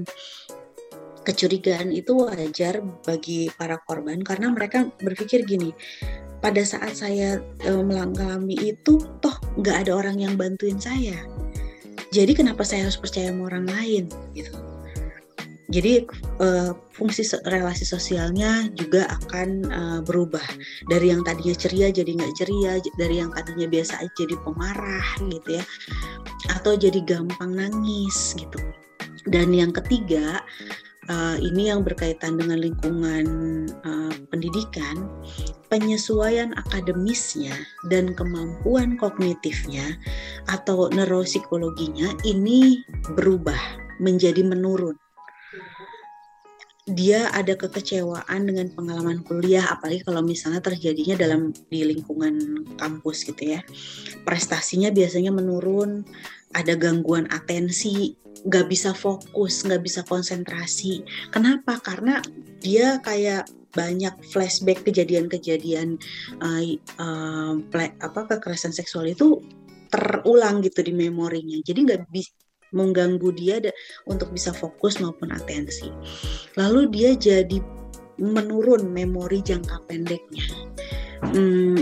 [1.26, 5.74] Kecurigaan itu wajar bagi para korban karena mereka berpikir gini,
[6.38, 11.18] pada saat saya eh, mengalami itu toh nggak ada orang yang bantuin saya.
[12.14, 14.06] Jadi kenapa saya harus percaya sama orang lain
[14.38, 14.54] gitu.
[15.66, 16.06] Jadi
[16.38, 20.46] uh, fungsi relasi sosialnya juga akan uh, berubah.
[20.86, 25.64] Dari yang tadinya ceria jadi nggak ceria, dari yang tadinya biasa jadi pemarah gitu ya,
[26.54, 28.62] atau jadi gampang nangis gitu.
[29.26, 30.46] Dan yang ketiga
[31.10, 33.26] uh, ini yang berkaitan dengan lingkungan
[33.86, 35.06] uh, pendidikan,
[35.70, 37.54] penyesuaian akademisnya
[37.90, 39.98] dan kemampuan kognitifnya
[40.50, 42.82] atau neuropsikologinya ini
[43.14, 43.60] berubah
[44.02, 44.98] menjadi menurun
[46.86, 53.58] dia ada kekecewaan dengan pengalaman kuliah apalagi kalau misalnya terjadinya dalam di lingkungan kampus gitu
[53.58, 53.66] ya.
[54.22, 56.06] Prestasinya biasanya menurun
[56.54, 58.14] ada gangguan atensi
[58.46, 61.02] nggak bisa fokus nggak bisa konsentrasi.
[61.34, 61.82] Kenapa?
[61.82, 62.22] Karena
[62.62, 66.00] dia kayak banyak flashback kejadian-kejadian
[66.40, 66.64] uh,
[67.02, 67.54] uh,
[68.00, 69.42] apa kekerasan seksual itu
[69.90, 71.58] terulang gitu di memorinya.
[71.66, 72.45] Jadi nggak bisa
[72.76, 73.58] mengganggu dia
[74.06, 75.90] untuk bisa fokus maupun atensi.
[76.60, 77.58] Lalu dia jadi
[78.20, 80.46] menurun memori jangka pendeknya.
[81.32, 81.80] Hmm,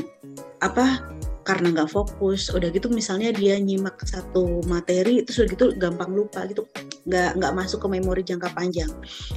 [0.61, 6.15] apa karena nggak fokus udah gitu misalnya dia nyimak satu materi itu sudah gitu gampang
[6.15, 6.63] lupa gitu
[7.03, 8.87] nggak nggak masuk ke memori jangka panjang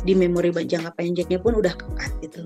[0.07, 2.43] di memori jangka panjangnya pun udah kekat gitu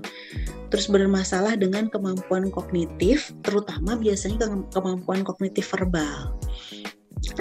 [0.73, 6.33] terus bermasalah dengan kemampuan kognitif terutama biasanya kemampuan kognitif verbal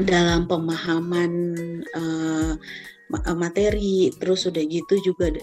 [0.04, 1.32] dalam pemahaman
[1.96, 2.54] uh,
[3.34, 5.34] materi terus udah gitu juga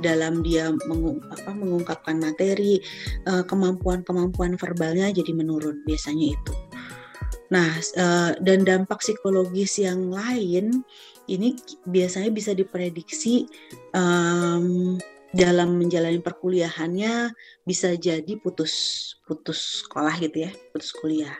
[0.00, 2.80] dalam dia mengung, apa, mengungkapkan materi
[3.28, 6.52] uh, kemampuan-kemampuan verbalnya jadi menurun biasanya itu.
[7.52, 10.82] Nah, uh, dan dampak psikologis yang lain
[11.28, 13.44] ini biasanya bisa diprediksi
[13.92, 14.96] um,
[15.34, 17.34] dalam menjalani perkuliahannya
[17.66, 18.72] bisa jadi putus
[19.26, 21.34] putus sekolah gitu ya, putus kuliah.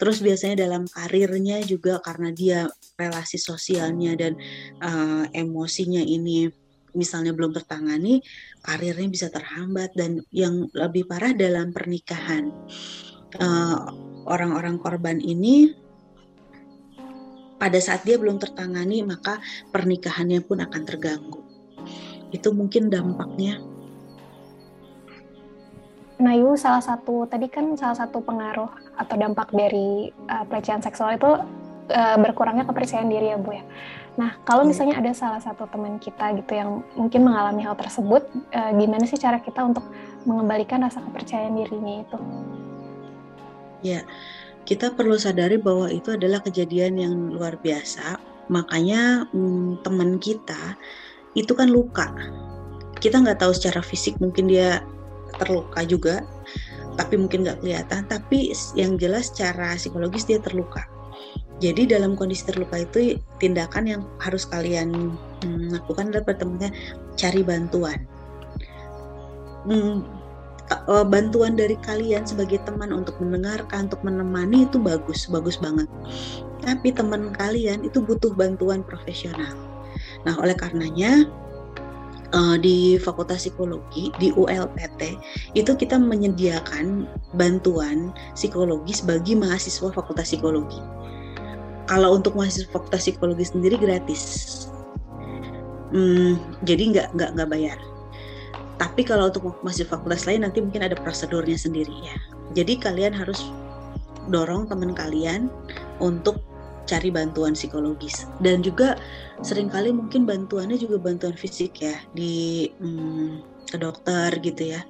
[0.00, 2.64] Terus biasanya dalam karirnya juga karena dia
[2.96, 4.32] relasi sosialnya dan
[4.80, 6.48] uh, emosinya ini
[6.96, 8.24] misalnya belum tertangani,
[8.64, 12.50] karirnya bisa terhambat dan yang lebih parah dalam pernikahan.
[13.30, 13.78] orang eh,
[14.26, 15.70] orang-orang korban ini
[17.62, 19.38] pada saat dia belum tertangani maka
[19.70, 21.38] pernikahannya pun akan terganggu.
[22.34, 23.62] Itu mungkin dampaknya
[26.20, 28.68] Nah, salah satu tadi kan salah satu pengaruh
[29.00, 31.30] atau dampak dari uh, pelecehan seksual itu
[31.96, 33.64] uh, berkurangnya kepercayaan diri ya, Bu ya.
[34.20, 34.68] Nah, kalau iya.
[34.68, 39.16] misalnya ada salah satu teman kita gitu yang mungkin mengalami hal tersebut, uh, gimana sih
[39.16, 39.88] cara kita untuk
[40.28, 42.18] mengembalikan rasa kepercayaan dirinya itu?
[43.80, 44.04] Ya,
[44.68, 48.20] kita perlu sadari bahwa itu adalah kejadian yang luar biasa.
[48.52, 50.76] Makanya hmm, teman kita
[51.32, 52.12] itu kan luka.
[53.00, 54.84] Kita nggak tahu secara fisik mungkin dia
[55.38, 56.24] terluka juga
[56.98, 60.84] tapi mungkin nggak kelihatan tapi yang jelas secara psikologis dia terluka.
[61.60, 65.12] Jadi dalam kondisi terluka itu tindakan yang harus kalian
[65.44, 66.72] hmm, lakukan adalah pertemuannya
[67.20, 68.00] cari bantuan.
[69.68, 70.08] Hmm,
[70.72, 75.84] e, bantuan dari kalian sebagai teman untuk mendengarkan untuk menemani itu bagus bagus banget.
[76.64, 79.52] Tapi teman kalian itu butuh bantuan profesional.
[80.24, 81.28] Nah oleh karenanya
[82.34, 85.18] uh, di Fakultas Psikologi di ULPT
[85.54, 90.80] itu kita menyediakan bantuan psikologis bagi mahasiswa Fakultas Psikologi.
[91.90, 94.22] Kalau untuk mahasiswa Fakultas Psikologi sendiri gratis,
[95.90, 97.78] hmm, jadi nggak nggak nggak bayar.
[98.80, 102.16] Tapi kalau untuk mahasiswa fakultas lain nanti mungkin ada prosedurnya sendiri ya.
[102.56, 103.52] Jadi kalian harus
[104.32, 105.52] dorong teman kalian
[106.00, 106.40] untuk
[106.88, 108.28] cari bantuan psikologis.
[108.40, 108.96] Dan juga
[109.40, 114.82] sering kali mungkin bantuannya juga bantuan fisik ya di hmm, ke dokter gitu ya.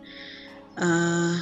[0.81, 1.37] Uh,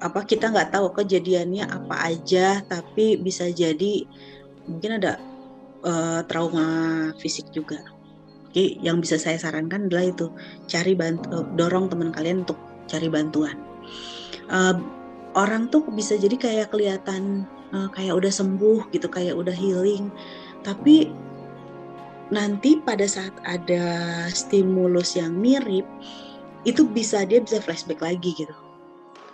[0.00, 4.08] apa kita nggak tahu kejadiannya apa aja tapi bisa jadi
[4.64, 5.20] mungkin ada
[5.84, 6.66] uh, trauma
[7.20, 7.80] fisik juga.
[8.50, 10.26] Oke, yang bisa saya sarankan adalah itu
[10.66, 12.58] cari bantu dorong teman kalian untuk
[12.90, 13.54] cari bantuan.
[14.50, 14.74] Uh,
[15.38, 20.10] orang tuh bisa jadi kayak kelihatan uh, kayak udah sembuh gitu kayak udah healing.
[20.62, 21.10] Tapi
[22.30, 23.82] nanti pada saat ada
[24.30, 25.86] stimulus yang mirip
[26.62, 28.54] itu bisa dia bisa flashback lagi gitu.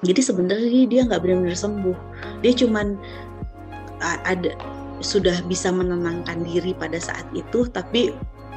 [0.04, 1.98] Jadi sebenarnya dia nggak benar-benar sembuh.
[2.44, 2.96] Dia cuman
[4.04, 4.52] ada
[5.00, 8.12] sudah bisa menenangkan diri pada saat itu tapi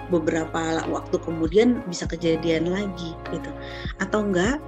[0.09, 3.51] beberapa waktu kemudian bisa kejadian lagi gitu.
[3.99, 4.59] Atau enggak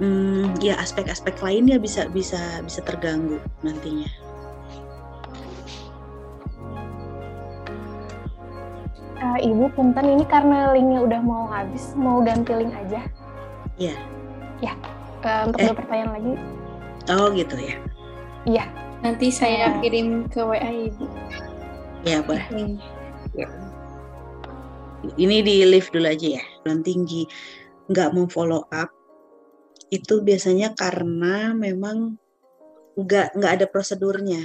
[0.00, 4.08] hmm, ya aspek-aspek lainnya bisa bisa bisa terganggu nantinya
[9.20, 13.04] Uh, Ibu punten ini karena linknya udah mau habis, mau ganti link aja.
[13.76, 13.96] Iya.
[14.64, 14.72] Ya.
[15.20, 15.76] Uh, untuk eh.
[15.76, 16.32] pertanyaan lagi.
[17.12, 17.76] Oh gitu ya.
[18.48, 18.64] Iya.
[19.04, 21.04] Nanti saya uh, kirim ke WA Ibu.
[22.08, 22.46] Iya boleh.
[23.36, 23.48] Ya.
[25.16, 27.24] ini di lift dulu aja ya, perguruan tinggi
[27.88, 28.92] nggak mau follow up
[29.90, 32.14] itu biasanya karena memang
[32.94, 34.38] nggak nggak ada prosedurnya.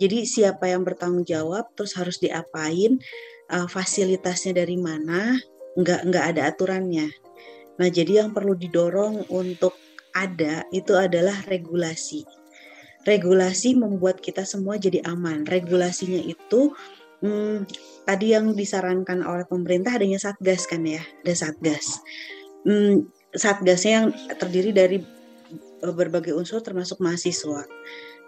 [0.00, 2.98] Jadi siapa yang bertanggung jawab, terus harus diapain,
[3.52, 5.36] uh, fasilitasnya dari mana,
[5.76, 7.12] nggak nggak ada aturannya.
[7.76, 9.76] Nah jadi yang perlu didorong untuk
[10.16, 12.24] ada itu adalah regulasi.
[13.02, 15.42] Regulasi membuat kita semua jadi aman.
[15.48, 16.70] Regulasinya itu
[17.24, 17.66] hmm,
[18.06, 21.98] tadi yang disarankan oleh pemerintah adanya satgas kan ya, ada satgas.
[22.62, 24.06] Hmm, satgasnya yang
[24.38, 24.98] terdiri dari
[25.82, 27.66] berbagai unsur termasuk mahasiswa.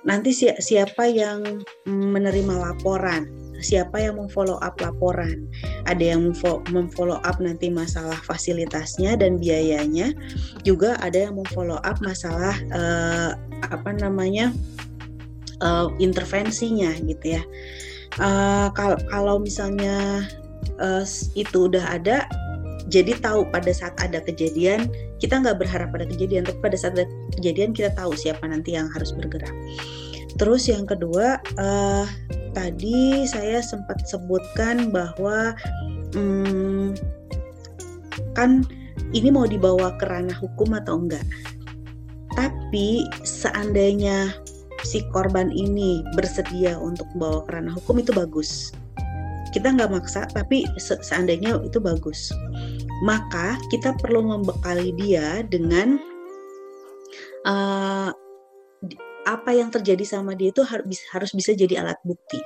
[0.05, 5.47] Nanti si siapa yang menerima laporan, siapa yang memfollow up laporan,
[5.87, 6.35] ada yang
[6.71, 10.15] memfollow up nanti masalah fasilitasnya dan biayanya,
[10.67, 13.39] juga ada yang memfollow up masalah uh,
[13.71, 14.51] apa namanya
[15.63, 17.43] uh, intervensinya gitu ya.
[18.19, 18.71] Uh,
[19.11, 20.23] kalau misalnya
[20.79, 22.27] uh, itu udah ada,
[22.89, 27.09] jadi tahu pada saat ada kejadian kita nggak berharap pada kejadian tapi pada saat ada
[27.41, 29.53] kejadian kita tahu siapa nanti yang harus bergerak
[30.37, 32.07] terus yang kedua uh,
[32.55, 35.53] tadi saya sempat sebutkan bahwa
[36.15, 36.95] hmm,
[38.39, 38.63] kan
[39.15, 41.27] ini mau dibawa ke ranah hukum atau enggak?
[42.35, 44.35] Tapi seandainya
[44.83, 48.75] si korban ini bersedia untuk membawa ke ranah hukum itu bagus.
[49.55, 52.35] Kita nggak maksa tapi seandainya itu bagus.
[53.07, 55.99] Maka kita perlu membekali dia dengan
[57.47, 58.11] uh,
[59.25, 62.41] apa yang terjadi sama dia itu harus bisa jadi alat bukti.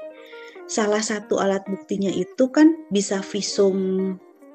[0.68, 3.76] Salah satu alat buktinya itu kan bisa visum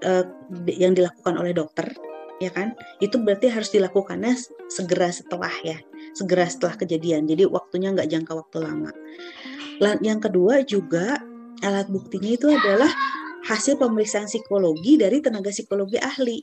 [0.06, 0.26] uh,
[0.70, 1.90] yang dilakukan oleh dokter,
[2.38, 2.78] ya kan?
[3.02, 4.38] Itu berarti harus dilakukannya
[4.70, 5.78] segera setelah ya,
[6.14, 7.26] segera setelah kejadian.
[7.26, 8.92] Jadi waktunya nggak jangka waktu lama.
[10.06, 11.18] Yang kedua juga
[11.66, 12.92] alat buktinya itu adalah
[13.44, 16.40] hasil pemeriksaan psikologi dari tenaga psikologi ahli.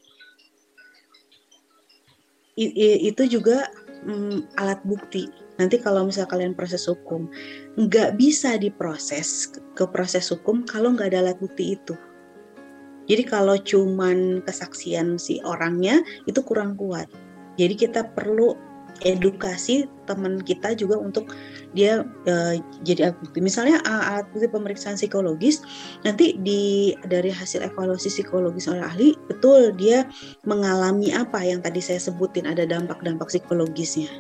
[2.61, 3.71] I, i, itu juga
[4.07, 5.29] mm, alat bukti.
[5.61, 7.29] Nanti kalau misalnya kalian proses hukum,
[7.77, 11.95] nggak bisa diproses ke proses hukum kalau nggak ada alat bukti itu.
[13.11, 15.99] Jadi kalau cuman kesaksian si orangnya
[16.31, 17.11] itu kurang kuat.
[17.59, 18.55] Jadi kita perlu
[19.03, 21.33] edukasi teman kita juga untuk
[21.73, 23.39] dia uh, jadi alat bukti.
[23.41, 25.63] Misalnya uh, alat bukti pemeriksaan psikologis
[26.03, 30.09] nanti di dari hasil evaluasi psikologis oleh ahli betul dia
[30.45, 34.11] mengalami apa yang tadi saya sebutin ada dampak-dampak psikologisnya.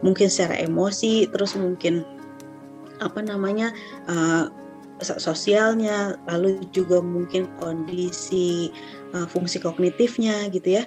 [0.00, 2.06] Mungkin secara emosi, terus mungkin
[3.04, 3.76] apa namanya
[4.08, 4.48] uh,
[5.04, 8.72] sosialnya, lalu juga mungkin kondisi
[9.12, 10.84] uh, fungsi kognitifnya gitu ya.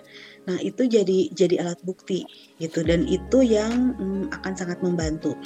[0.50, 2.26] Nah, itu jadi jadi alat bukti
[2.58, 5.38] gitu dan itu yang mm, akan sangat membantu.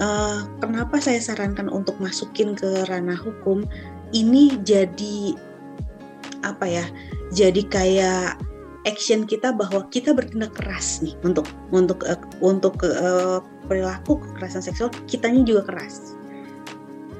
[0.00, 3.68] Uh, kenapa saya sarankan untuk masukin ke ranah hukum?
[4.16, 5.36] Ini jadi
[6.48, 6.88] apa ya?
[7.36, 8.40] Jadi kayak
[8.88, 14.88] action kita bahwa kita bertindak keras nih untuk untuk uh, untuk uh, perilaku kekerasan seksual
[15.04, 16.16] kitanya juga keras.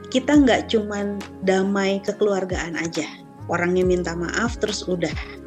[0.08, 3.04] Kita nggak cuman damai kekeluargaan aja.
[3.52, 5.41] Orangnya minta maaf terus udah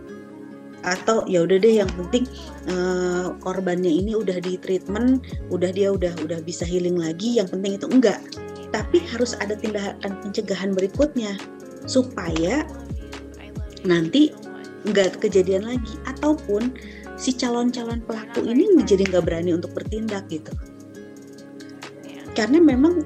[0.85, 2.29] atau ya udah deh yang penting
[2.69, 7.81] uh, korbannya ini udah di treatment, udah dia udah udah bisa healing lagi, yang penting
[7.81, 8.21] itu enggak.
[8.69, 11.33] Tapi harus ada tindakan pencegahan berikutnya
[11.89, 12.63] supaya
[13.81, 14.29] nanti
[14.85, 16.77] enggak kejadian lagi ataupun
[17.17, 20.53] si calon-calon pelaku ini menjadi nggak berani untuk bertindak gitu.
[22.35, 23.01] Karena memang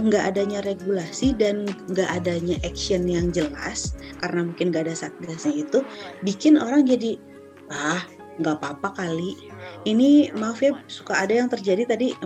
[0.00, 3.92] nggak adanya regulasi dan nggak adanya action yang jelas
[4.24, 5.84] karena mungkin nggak ada satgasnya itu
[6.24, 7.20] bikin orang jadi
[7.68, 8.00] ah
[8.40, 9.36] nggak apa-apa kali.
[9.84, 12.16] Ini maaf ya suka ada yang terjadi tadi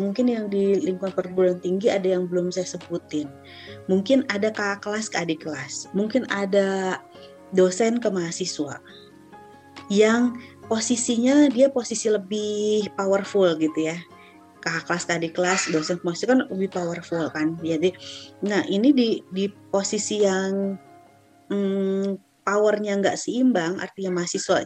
[0.00, 3.30] mungkin yang di lingkungan perguruan tinggi ada yang belum saya sebutin.
[3.86, 6.98] Mungkin ada kakak kelas ke adik kelas mungkin ada
[7.54, 8.82] dosen ke mahasiswa
[9.92, 10.34] yang
[10.66, 13.96] posisinya dia posisi lebih powerful gitu ya
[14.64, 17.60] kakak kelas adik kelas dosen masih kan lebih powerful kan.
[17.60, 17.92] Jadi
[18.40, 20.80] nah ini di di posisi yang
[21.52, 22.16] hmm,
[22.48, 24.64] powernya nggak seimbang artinya mahasiswa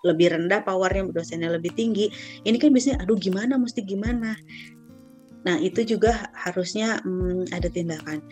[0.00, 2.08] lebih rendah powernya dosennya lebih tinggi
[2.48, 4.32] ini kan biasanya aduh gimana mesti gimana?
[5.44, 8.24] Nah itu juga harusnya hmm, ada tindakan.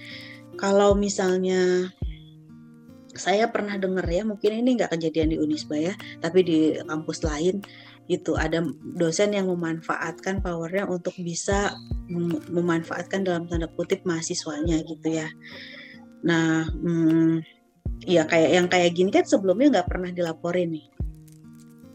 [0.56, 1.92] Kalau misalnya
[3.18, 7.58] saya pernah dengar ya mungkin ini nggak kejadian di Unisba ya tapi di kampus lain
[8.08, 8.64] itu ada
[8.96, 11.76] dosen yang memanfaatkan powernya untuk bisa
[12.08, 15.28] mem memanfaatkan dalam tanda kutip mahasiswanya gitu ya.
[16.24, 17.44] Nah, hmm,
[18.08, 20.86] ya kayak yang kayak gini kan sebelumnya nggak pernah dilaporin nih,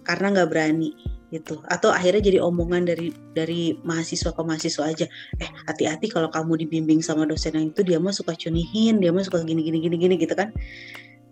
[0.06, 0.94] karena nggak berani
[1.34, 1.66] gitu.
[1.66, 5.10] Atau akhirnya jadi omongan dari dari mahasiswa ke mahasiswa aja.
[5.42, 9.26] Eh hati-hati kalau kamu dibimbing sama dosen yang itu dia mah suka cunihin, dia mah
[9.26, 10.54] suka gini gini gini gini gitu kan.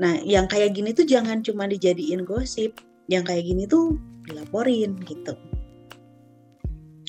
[0.01, 4.01] Nah, yang kayak gini tuh jangan cuma dijadiin gosip, yang kayak gini tuh
[4.31, 5.35] dilaporin gitu.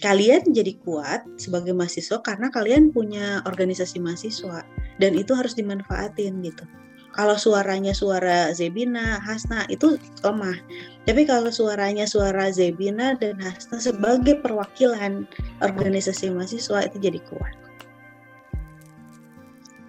[0.03, 4.66] Kalian jadi kuat sebagai mahasiswa karena kalian punya organisasi mahasiswa
[4.99, 6.66] dan itu harus dimanfaatin gitu.
[7.12, 10.57] Kalau suaranya suara Zebina, Hasna itu lemah.
[11.05, 15.29] Tapi kalau suaranya suara Zebina dan Hasna sebagai perwakilan
[15.61, 17.55] organisasi mahasiswa itu jadi kuat.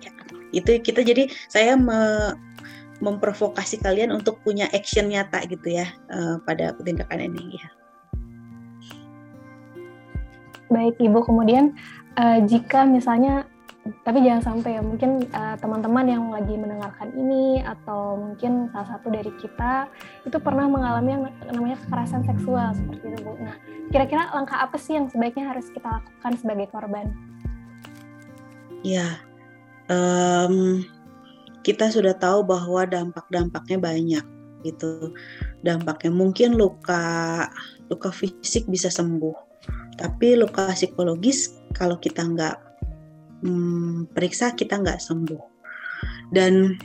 [0.04, 0.12] Ya,
[0.52, 2.36] itu kita jadi saya me,
[3.04, 7.68] memprovokasi kalian untuk punya action nyata gitu ya uh, pada tindakan ini ya.
[10.72, 11.76] Baik Ibu, kemudian
[12.16, 13.46] uh, jika misalnya
[14.08, 19.12] tapi jangan sampai ya mungkin uh, teman-teman yang lagi mendengarkan ini atau mungkin salah satu
[19.12, 19.92] dari kita
[20.24, 23.36] itu pernah mengalami yang namanya kekerasan seksual seperti itu Bu.
[23.44, 23.60] Nah,
[23.92, 27.12] kira-kira langkah apa sih yang sebaiknya harus kita lakukan sebagai korban?
[28.88, 29.20] Ya,
[29.92, 30.88] um,
[31.64, 34.26] kita sudah tahu bahwa dampak-dampaknya banyak
[34.68, 35.12] gitu.
[35.64, 37.48] Dampaknya mungkin luka
[37.88, 39.36] luka fisik bisa sembuh,
[40.00, 42.58] tapi luka psikologis kalau kita nggak
[43.44, 45.44] hmm, periksa kita nggak sembuh.
[46.36, 46.76] Dan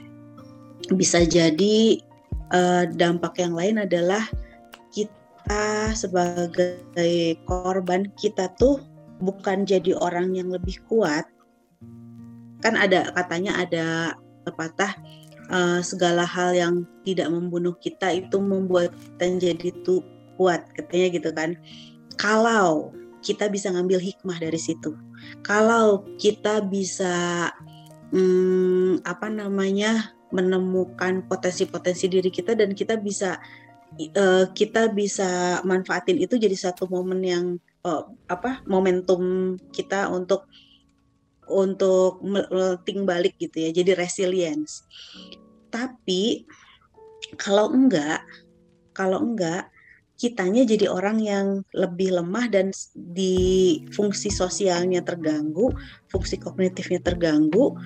[0.94, 1.98] bisa jadi
[2.54, 4.22] uh, dampak yang lain adalah
[4.94, 8.78] kita sebagai korban kita tuh
[9.18, 11.26] bukan jadi orang yang lebih kuat.
[12.58, 14.18] Kan ada katanya ada
[14.48, 14.96] pepatah
[15.52, 16.74] uh, segala hal yang
[17.04, 20.00] tidak membunuh kita itu membuat kita jadi tuh
[20.40, 21.58] kuat katanya gitu kan
[22.18, 24.94] kalau kita bisa ngambil hikmah dari situ.
[25.42, 27.48] Kalau kita bisa
[28.14, 33.40] hmm, apa namanya menemukan potensi-potensi diri kita dan kita bisa
[34.16, 37.46] uh, kita bisa manfaatin itu jadi satu momen yang
[37.88, 40.44] uh, apa momentum kita untuk
[41.50, 44.84] untuk melting balik gitu ya jadi resilience
[45.68, 46.46] tapi
[47.36, 48.24] kalau enggak
[48.96, 49.68] kalau enggak
[50.18, 55.70] kitanya jadi orang yang lebih lemah dan di fungsi sosialnya terganggu,
[56.10, 57.78] fungsi kognitifnya terganggu,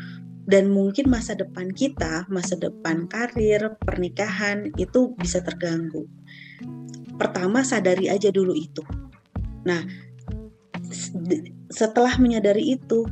[0.48, 6.08] dan mungkin masa depan kita, masa depan karir, pernikahan itu bisa terganggu.
[7.20, 8.80] Pertama sadari aja dulu itu.
[9.68, 9.84] Nah,
[11.68, 13.04] setelah menyadari itu,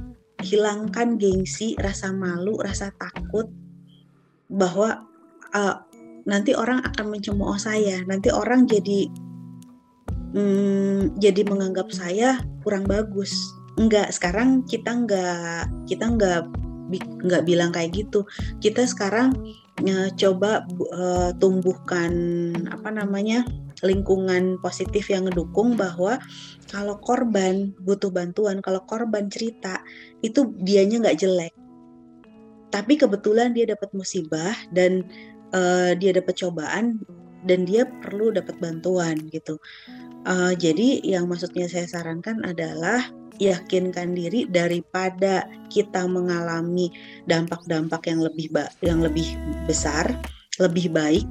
[0.42, 3.48] hilangkan gengsi, rasa malu, rasa takut
[4.50, 5.06] bahwa
[5.54, 5.76] uh,
[6.26, 9.08] nanti orang akan mencemooh saya nanti orang jadi
[10.34, 13.32] hmm, jadi menganggap saya kurang bagus.
[13.78, 16.44] Enggak sekarang kita enggak kita enggak
[17.22, 18.26] nggak bilang kayak gitu.
[18.58, 19.32] Kita sekarang
[19.84, 22.12] uh, coba uh, tumbuhkan
[22.68, 23.44] apa namanya
[23.80, 26.20] lingkungan positif yang ngedukung bahwa
[26.68, 29.80] kalau korban butuh bantuan kalau korban cerita
[30.20, 31.54] itu dianya nggak jelek
[32.70, 35.02] tapi kebetulan dia dapat musibah dan
[35.50, 37.02] uh, dia dapat cobaan
[37.44, 39.58] dan dia perlu dapat bantuan gitu.
[40.28, 43.02] Uh, jadi yang maksudnya saya sarankan adalah
[43.40, 46.92] yakinkan diri daripada kita mengalami
[47.24, 48.46] dampak-dampak yang lebih
[48.84, 49.26] yang lebih
[49.64, 50.12] besar,
[50.60, 51.24] lebih baik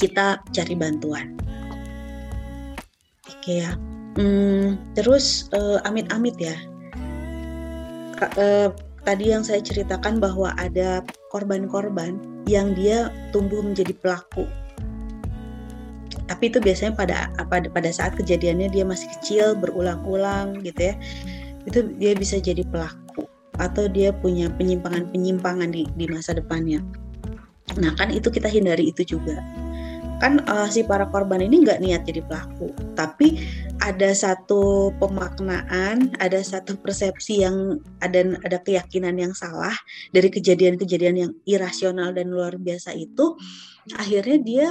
[0.00, 1.36] kita cari bantuan.
[3.28, 3.76] Oke ya.
[4.16, 6.56] Hmm, terus uh, amit-amit ya.
[8.36, 8.72] Uh,
[9.04, 14.48] tadi yang saya ceritakan bahwa ada korban-korban yang dia tumbuh menjadi pelaku.
[16.30, 17.18] Tapi itu biasanya pada
[17.50, 20.94] pada pada saat kejadiannya dia masih kecil berulang-ulang gitu ya.
[21.66, 23.26] Itu dia bisa jadi pelaku
[23.58, 26.78] atau dia punya penyimpangan-penyimpangan di di masa depannya.
[27.82, 29.42] Nah, kan itu kita hindari itu juga
[30.20, 33.40] kan uh, si para korban ini nggak niat jadi pelaku, tapi
[33.80, 39.72] ada satu pemaknaan, ada satu persepsi yang ada ada keyakinan yang salah
[40.12, 43.32] dari kejadian-kejadian yang irasional dan luar biasa itu,
[43.96, 44.68] akhirnya dia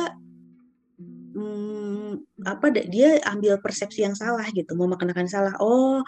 [1.39, 5.55] hmm, apa dia ambil persepsi yang salah gitu, memaknakan salah.
[5.63, 6.03] Oh,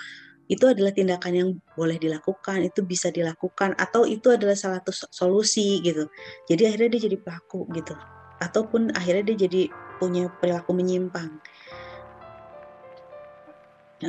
[0.52, 5.80] itu adalah tindakan yang boleh dilakukan, itu bisa dilakukan, atau itu adalah salah satu solusi
[5.80, 6.12] gitu.
[6.52, 7.96] Jadi akhirnya dia jadi pelaku gitu
[8.42, 9.62] ataupun akhirnya dia jadi
[10.02, 11.30] punya perilaku menyimpang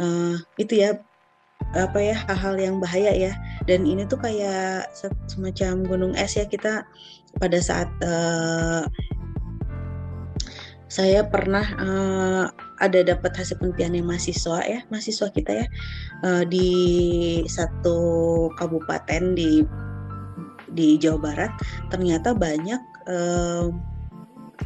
[0.00, 0.96] uh, itu ya
[1.76, 3.32] apa ya hal-hal yang bahaya ya
[3.68, 4.90] dan ini tuh kayak
[5.30, 6.82] semacam gunung es ya kita
[7.38, 8.82] pada saat uh,
[10.92, 12.44] saya pernah uh,
[12.84, 15.66] ada dapat hasil penelitian yang mahasiswa ya mahasiswa kita ya
[16.20, 16.68] uh, di
[17.48, 17.96] satu
[18.60, 19.64] kabupaten di
[20.76, 21.52] di Jawa Barat.
[21.88, 23.72] Ternyata banyak uh,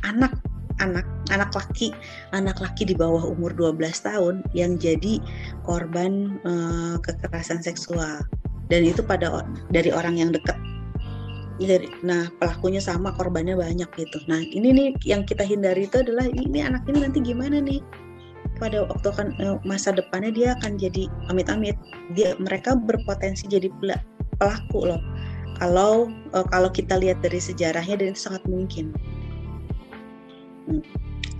[0.02, 0.34] anak
[0.82, 1.94] anak anak laki
[2.34, 5.22] anak laki di bawah umur 12 tahun yang jadi
[5.62, 8.26] korban uh, kekerasan seksual.
[8.66, 10.58] Dan itu pada dari orang yang dekat
[12.04, 14.18] nah pelakunya sama korbannya banyak gitu.
[14.28, 17.80] Nah ini nih yang kita hindari itu adalah ini anak ini nanti gimana nih?
[18.60, 21.76] Pada waktu kan eh, masa depannya dia akan jadi amit-amit.
[22.12, 23.72] Dia mereka berpotensi jadi
[24.36, 25.00] pelaku loh.
[25.56, 28.92] Kalau eh, kalau kita lihat dari sejarahnya dan itu sangat mungkin.
[30.66, 30.82] Hmm.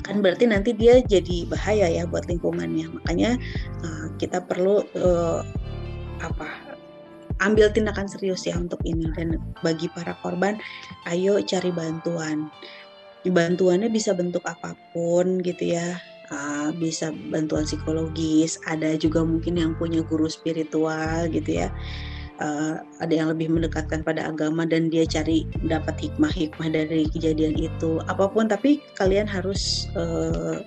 [0.06, 2.94] kan berarti nanti dia jadi bahaya ya buat lingkungannya.
[2.94, 3.34] Makanya
[3.82, 4.86] uh, kita perlu
[6.22, 6.65] apa
[7.44, 9.08] ambil tindakan serius ya untuk ini.
[9.14, 10.56] Dan bagi para korban
[11.10, 12.48] ayo cari bantuan.
[13.26, 15.98] Bantuannya bisa bentuk apa pun gitu ya.
[16.26, 21.68] Uh, bisa bantuan psikologis ada juga mungkin yang punya guru spiritual gitu ya.
[22.36, 28.02] Uh, ada yang lebih mendekatkan pada agama dan dia cari dapat hikmah-hikmah dari kejadian itu.
[28.10, 30.60] Apa pun tapi kalian harus uh,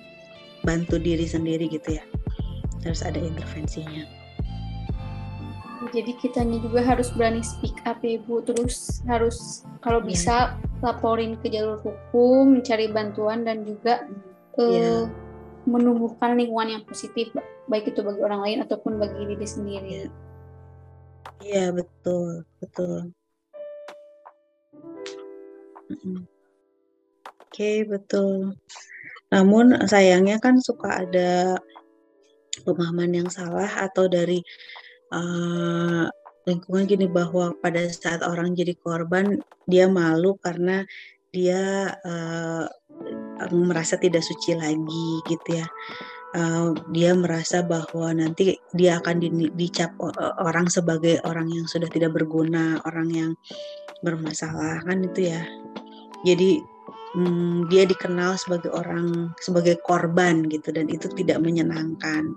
[0.64, 2.04] bantu diri sendiri gitu ya.
[2.80, 4.19] Harus ada intervensinya
[5.88, 10.08] jadi kitanya juga harus berani speak up ya ibu terus harus kalau iya.
[10.12, 10.36] bisa
[10.84, 14.04] laporin ke jalur hukum mencari bantuan dan juga
[14.60, 15.08] yeah.
[15.08, 15.10] uh,
[15.64, 17.32] menumbuhkan lingkungan yang positif
[17.72, 20.08] baik itu bagi orang lain ataupun bagi diri sendiri iya
[21.40, 21.68] yeah.
[21.72, 23.08] betul betul
[25.88, 26.28] oke
[27.48, 28.52] okay, betul
[29.32, 31.56] namun sayangnya kan suka ada
[32.68, 34.44] pemahaman yang salah atau dari
[35.14, 36.06] uh,
[36.48, 39.38] lingkungan gini bahwa pada saat orang jadi korban
[39.68, 40.82] dia malu karena
[41.30, 42.66] dia uh,
[43.54, 45.66] merasa tidak suci lagi gitu ya.
[46.30, 49.90] Uh, dia merasa bahwa nanti dia akan di, dicap
[50.38, 53.30] orang sebagai orang yang sudah tidak berguna orang yang
[54.06, 55.42] bermasalah kan itu ya.
[56.22, 56.62] Jadi
[57.18, 62.34] um, dia dikenal sebagai orang sebagai korban gitu dan itu tidak menyenangkan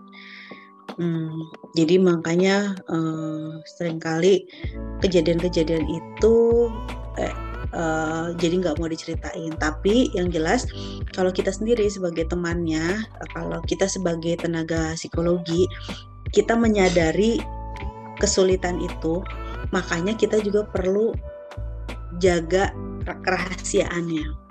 [0.93, 4.45] Hmm, jadi makanya uh, sering kali
[5.01, 6.69] kejadian-kejadian itu
[7.17, 7.33] eh,
[7.73, 9.53] uh, jadi nggak mau diceritain.
[9.57, 10.69] Tapi yang jelas
[11.11, 15.65] kalau kita sendiri sebagai temannya, kalau kita sebagai tenaga psikologi,
[16.29, 17.41] kita menyadari
[18.21, 19.25] kesulitan itu,
[19.73, 21.11] makanya kita juga perlu
[22.21, 22.69] jaga
[23.03, 24.45] kerahasiaannya.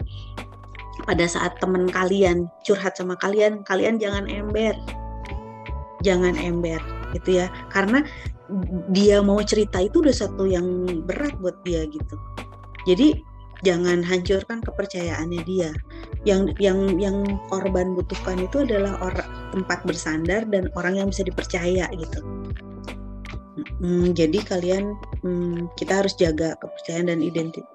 [1.03, 4.75] Pada saat teman kalian curhat sama kalian, kalian jangan ember
[6.03, 6.79] jangan ember
[7.17, 7.47] gitu ya.
[7.73, 8.05] Karena
[8.93, 10.67] dia mau cerita itu udah satu yang
[11.09, 12.17] berat buat dia gitu.
[12.85, 13.23] Jadi
[13.63, 15.71] jangan hancurkan kepercayaannya dia.
[16.27, 17.17] Yang yang yang
[17.51, 22.21] korban butuhkan itu adalah orang tempat bersandar dan orang yang bisa dipercaya gitu.
[23.83, 27.67] Hmm, jadi kalian hmm, kita harus jaga kepercayaan dan identitas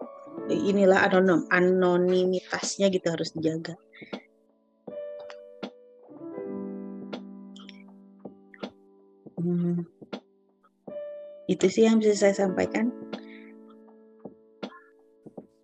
[0.52, 3.76] inilah anonim anonimitasnya gitu harus dijaga
[9.38, 9.86] Hmm.
[11.48, 12.92] Itu sih yang bisa saya sampaikan.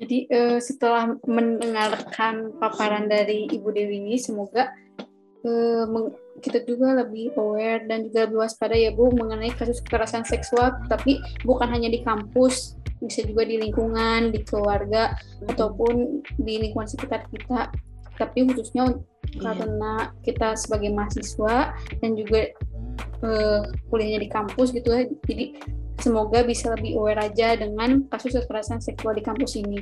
[0.03, 4.75] Jadi uh, setelah mendengarkan paparan dari Ibu Dewi ini, semoga
[5.47, 5.87] uh,
[6.43, 11.23] kita juga lebih aware dan juga lebih waspada ya Bu mengenai kasus kekerasan seksual, tapi
[11.47, 15.15] bukan hanya di kampus, bisa juga di lingkungan, di keluarga,
[15.47, 17.71] ataupun di lingkungan sekitar kita.
[18.19, 18.91] Tapi khususnya
[19.39, 19.39] iya.
[19.39, 21.71] karena kita sebagai mahasiswa
[22.03, 22.51] dan juga
[23.23, 25.03] uh, kuliahnya di kampus gitu ya.
[25.27, 25.57] Jadi
[26.01, 29.79] semoga bisa lebih aware aja dengan kasus kekerasan seksual di kampus ini.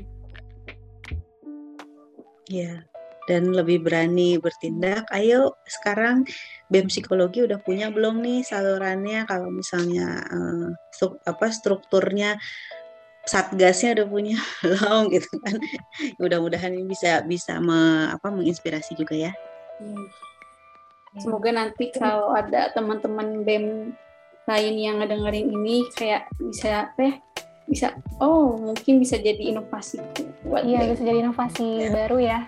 [2.51, 2.83] Ya,
[3.31, 5.07] dan lebih berani bertindak.
[5.15, 6.27] Ayo sekarang
[6.67, 12.35] BEM psikologi udah punya belum nih salurannya kalau misalnya uh, stru apa strukturnya
[13.23, 15.55] satgasnya udah punya belum gitu kan.
[16.19, 19.31] Mudah-mudahan ini bisa bisa me, apa menginspirasi juga ya.
[19.79, 20.30] Hmm.
[21.19, 23.91] Semoga nanti kalau ada teman-teman BEM
[24.47, 27.13] lain yang ngedengerin ini kayak bisa apa ya,
[27.71, 27.87] bisa
[28.19, 30.01] oh mungkin bisa jadi inovasi
[30.43, 31.91] buat iya bisa jadi inovasi yeah.
[31.93, 32.39] baru ya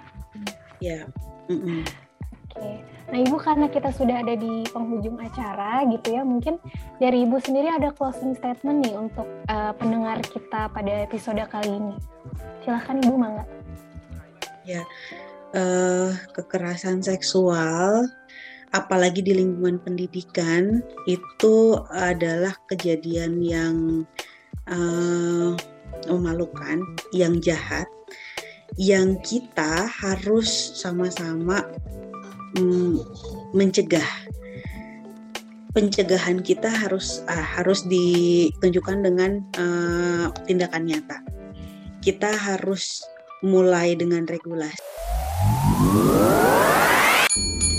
[0.81, 1.03] ya yeah.
[1.47, 1.79] mm -mm.
[1.79, 2.75] oke okay.
[3.13, 6.59] nah ibu karena kita sudah ada di penghujung acara gitu ya mungkin
[6.99, 11.95] dari ibu sendiri ada closing statement nih untuk uh, pendengar kita pada episode kali ini
[12.65, 13.45] silahkan ibu mangga
[14.67, 14.83] ya
[15.55, 18.11] uh, kekerasan seksual
[18.73, 23.75] apalagi di lingkungan pendidikan itu adalah kejadian yang
[24.67, 25.53] uh,
[26.09, 26.81] memalukan,
[27.13, 27.85] yang jahat,
[28.75, 31.61] yang kita harus sama-sama
[32.57, 32.97] um,
[33.53, 34.09] mencegah.
[35.73, 41.17] Pencegahan kita harus uh, harus ditunjukkan dengan uh, tindakan nyata.
[42.01, 43.01] Kita harus
[43.41, 44.81] mulai dengan regulasi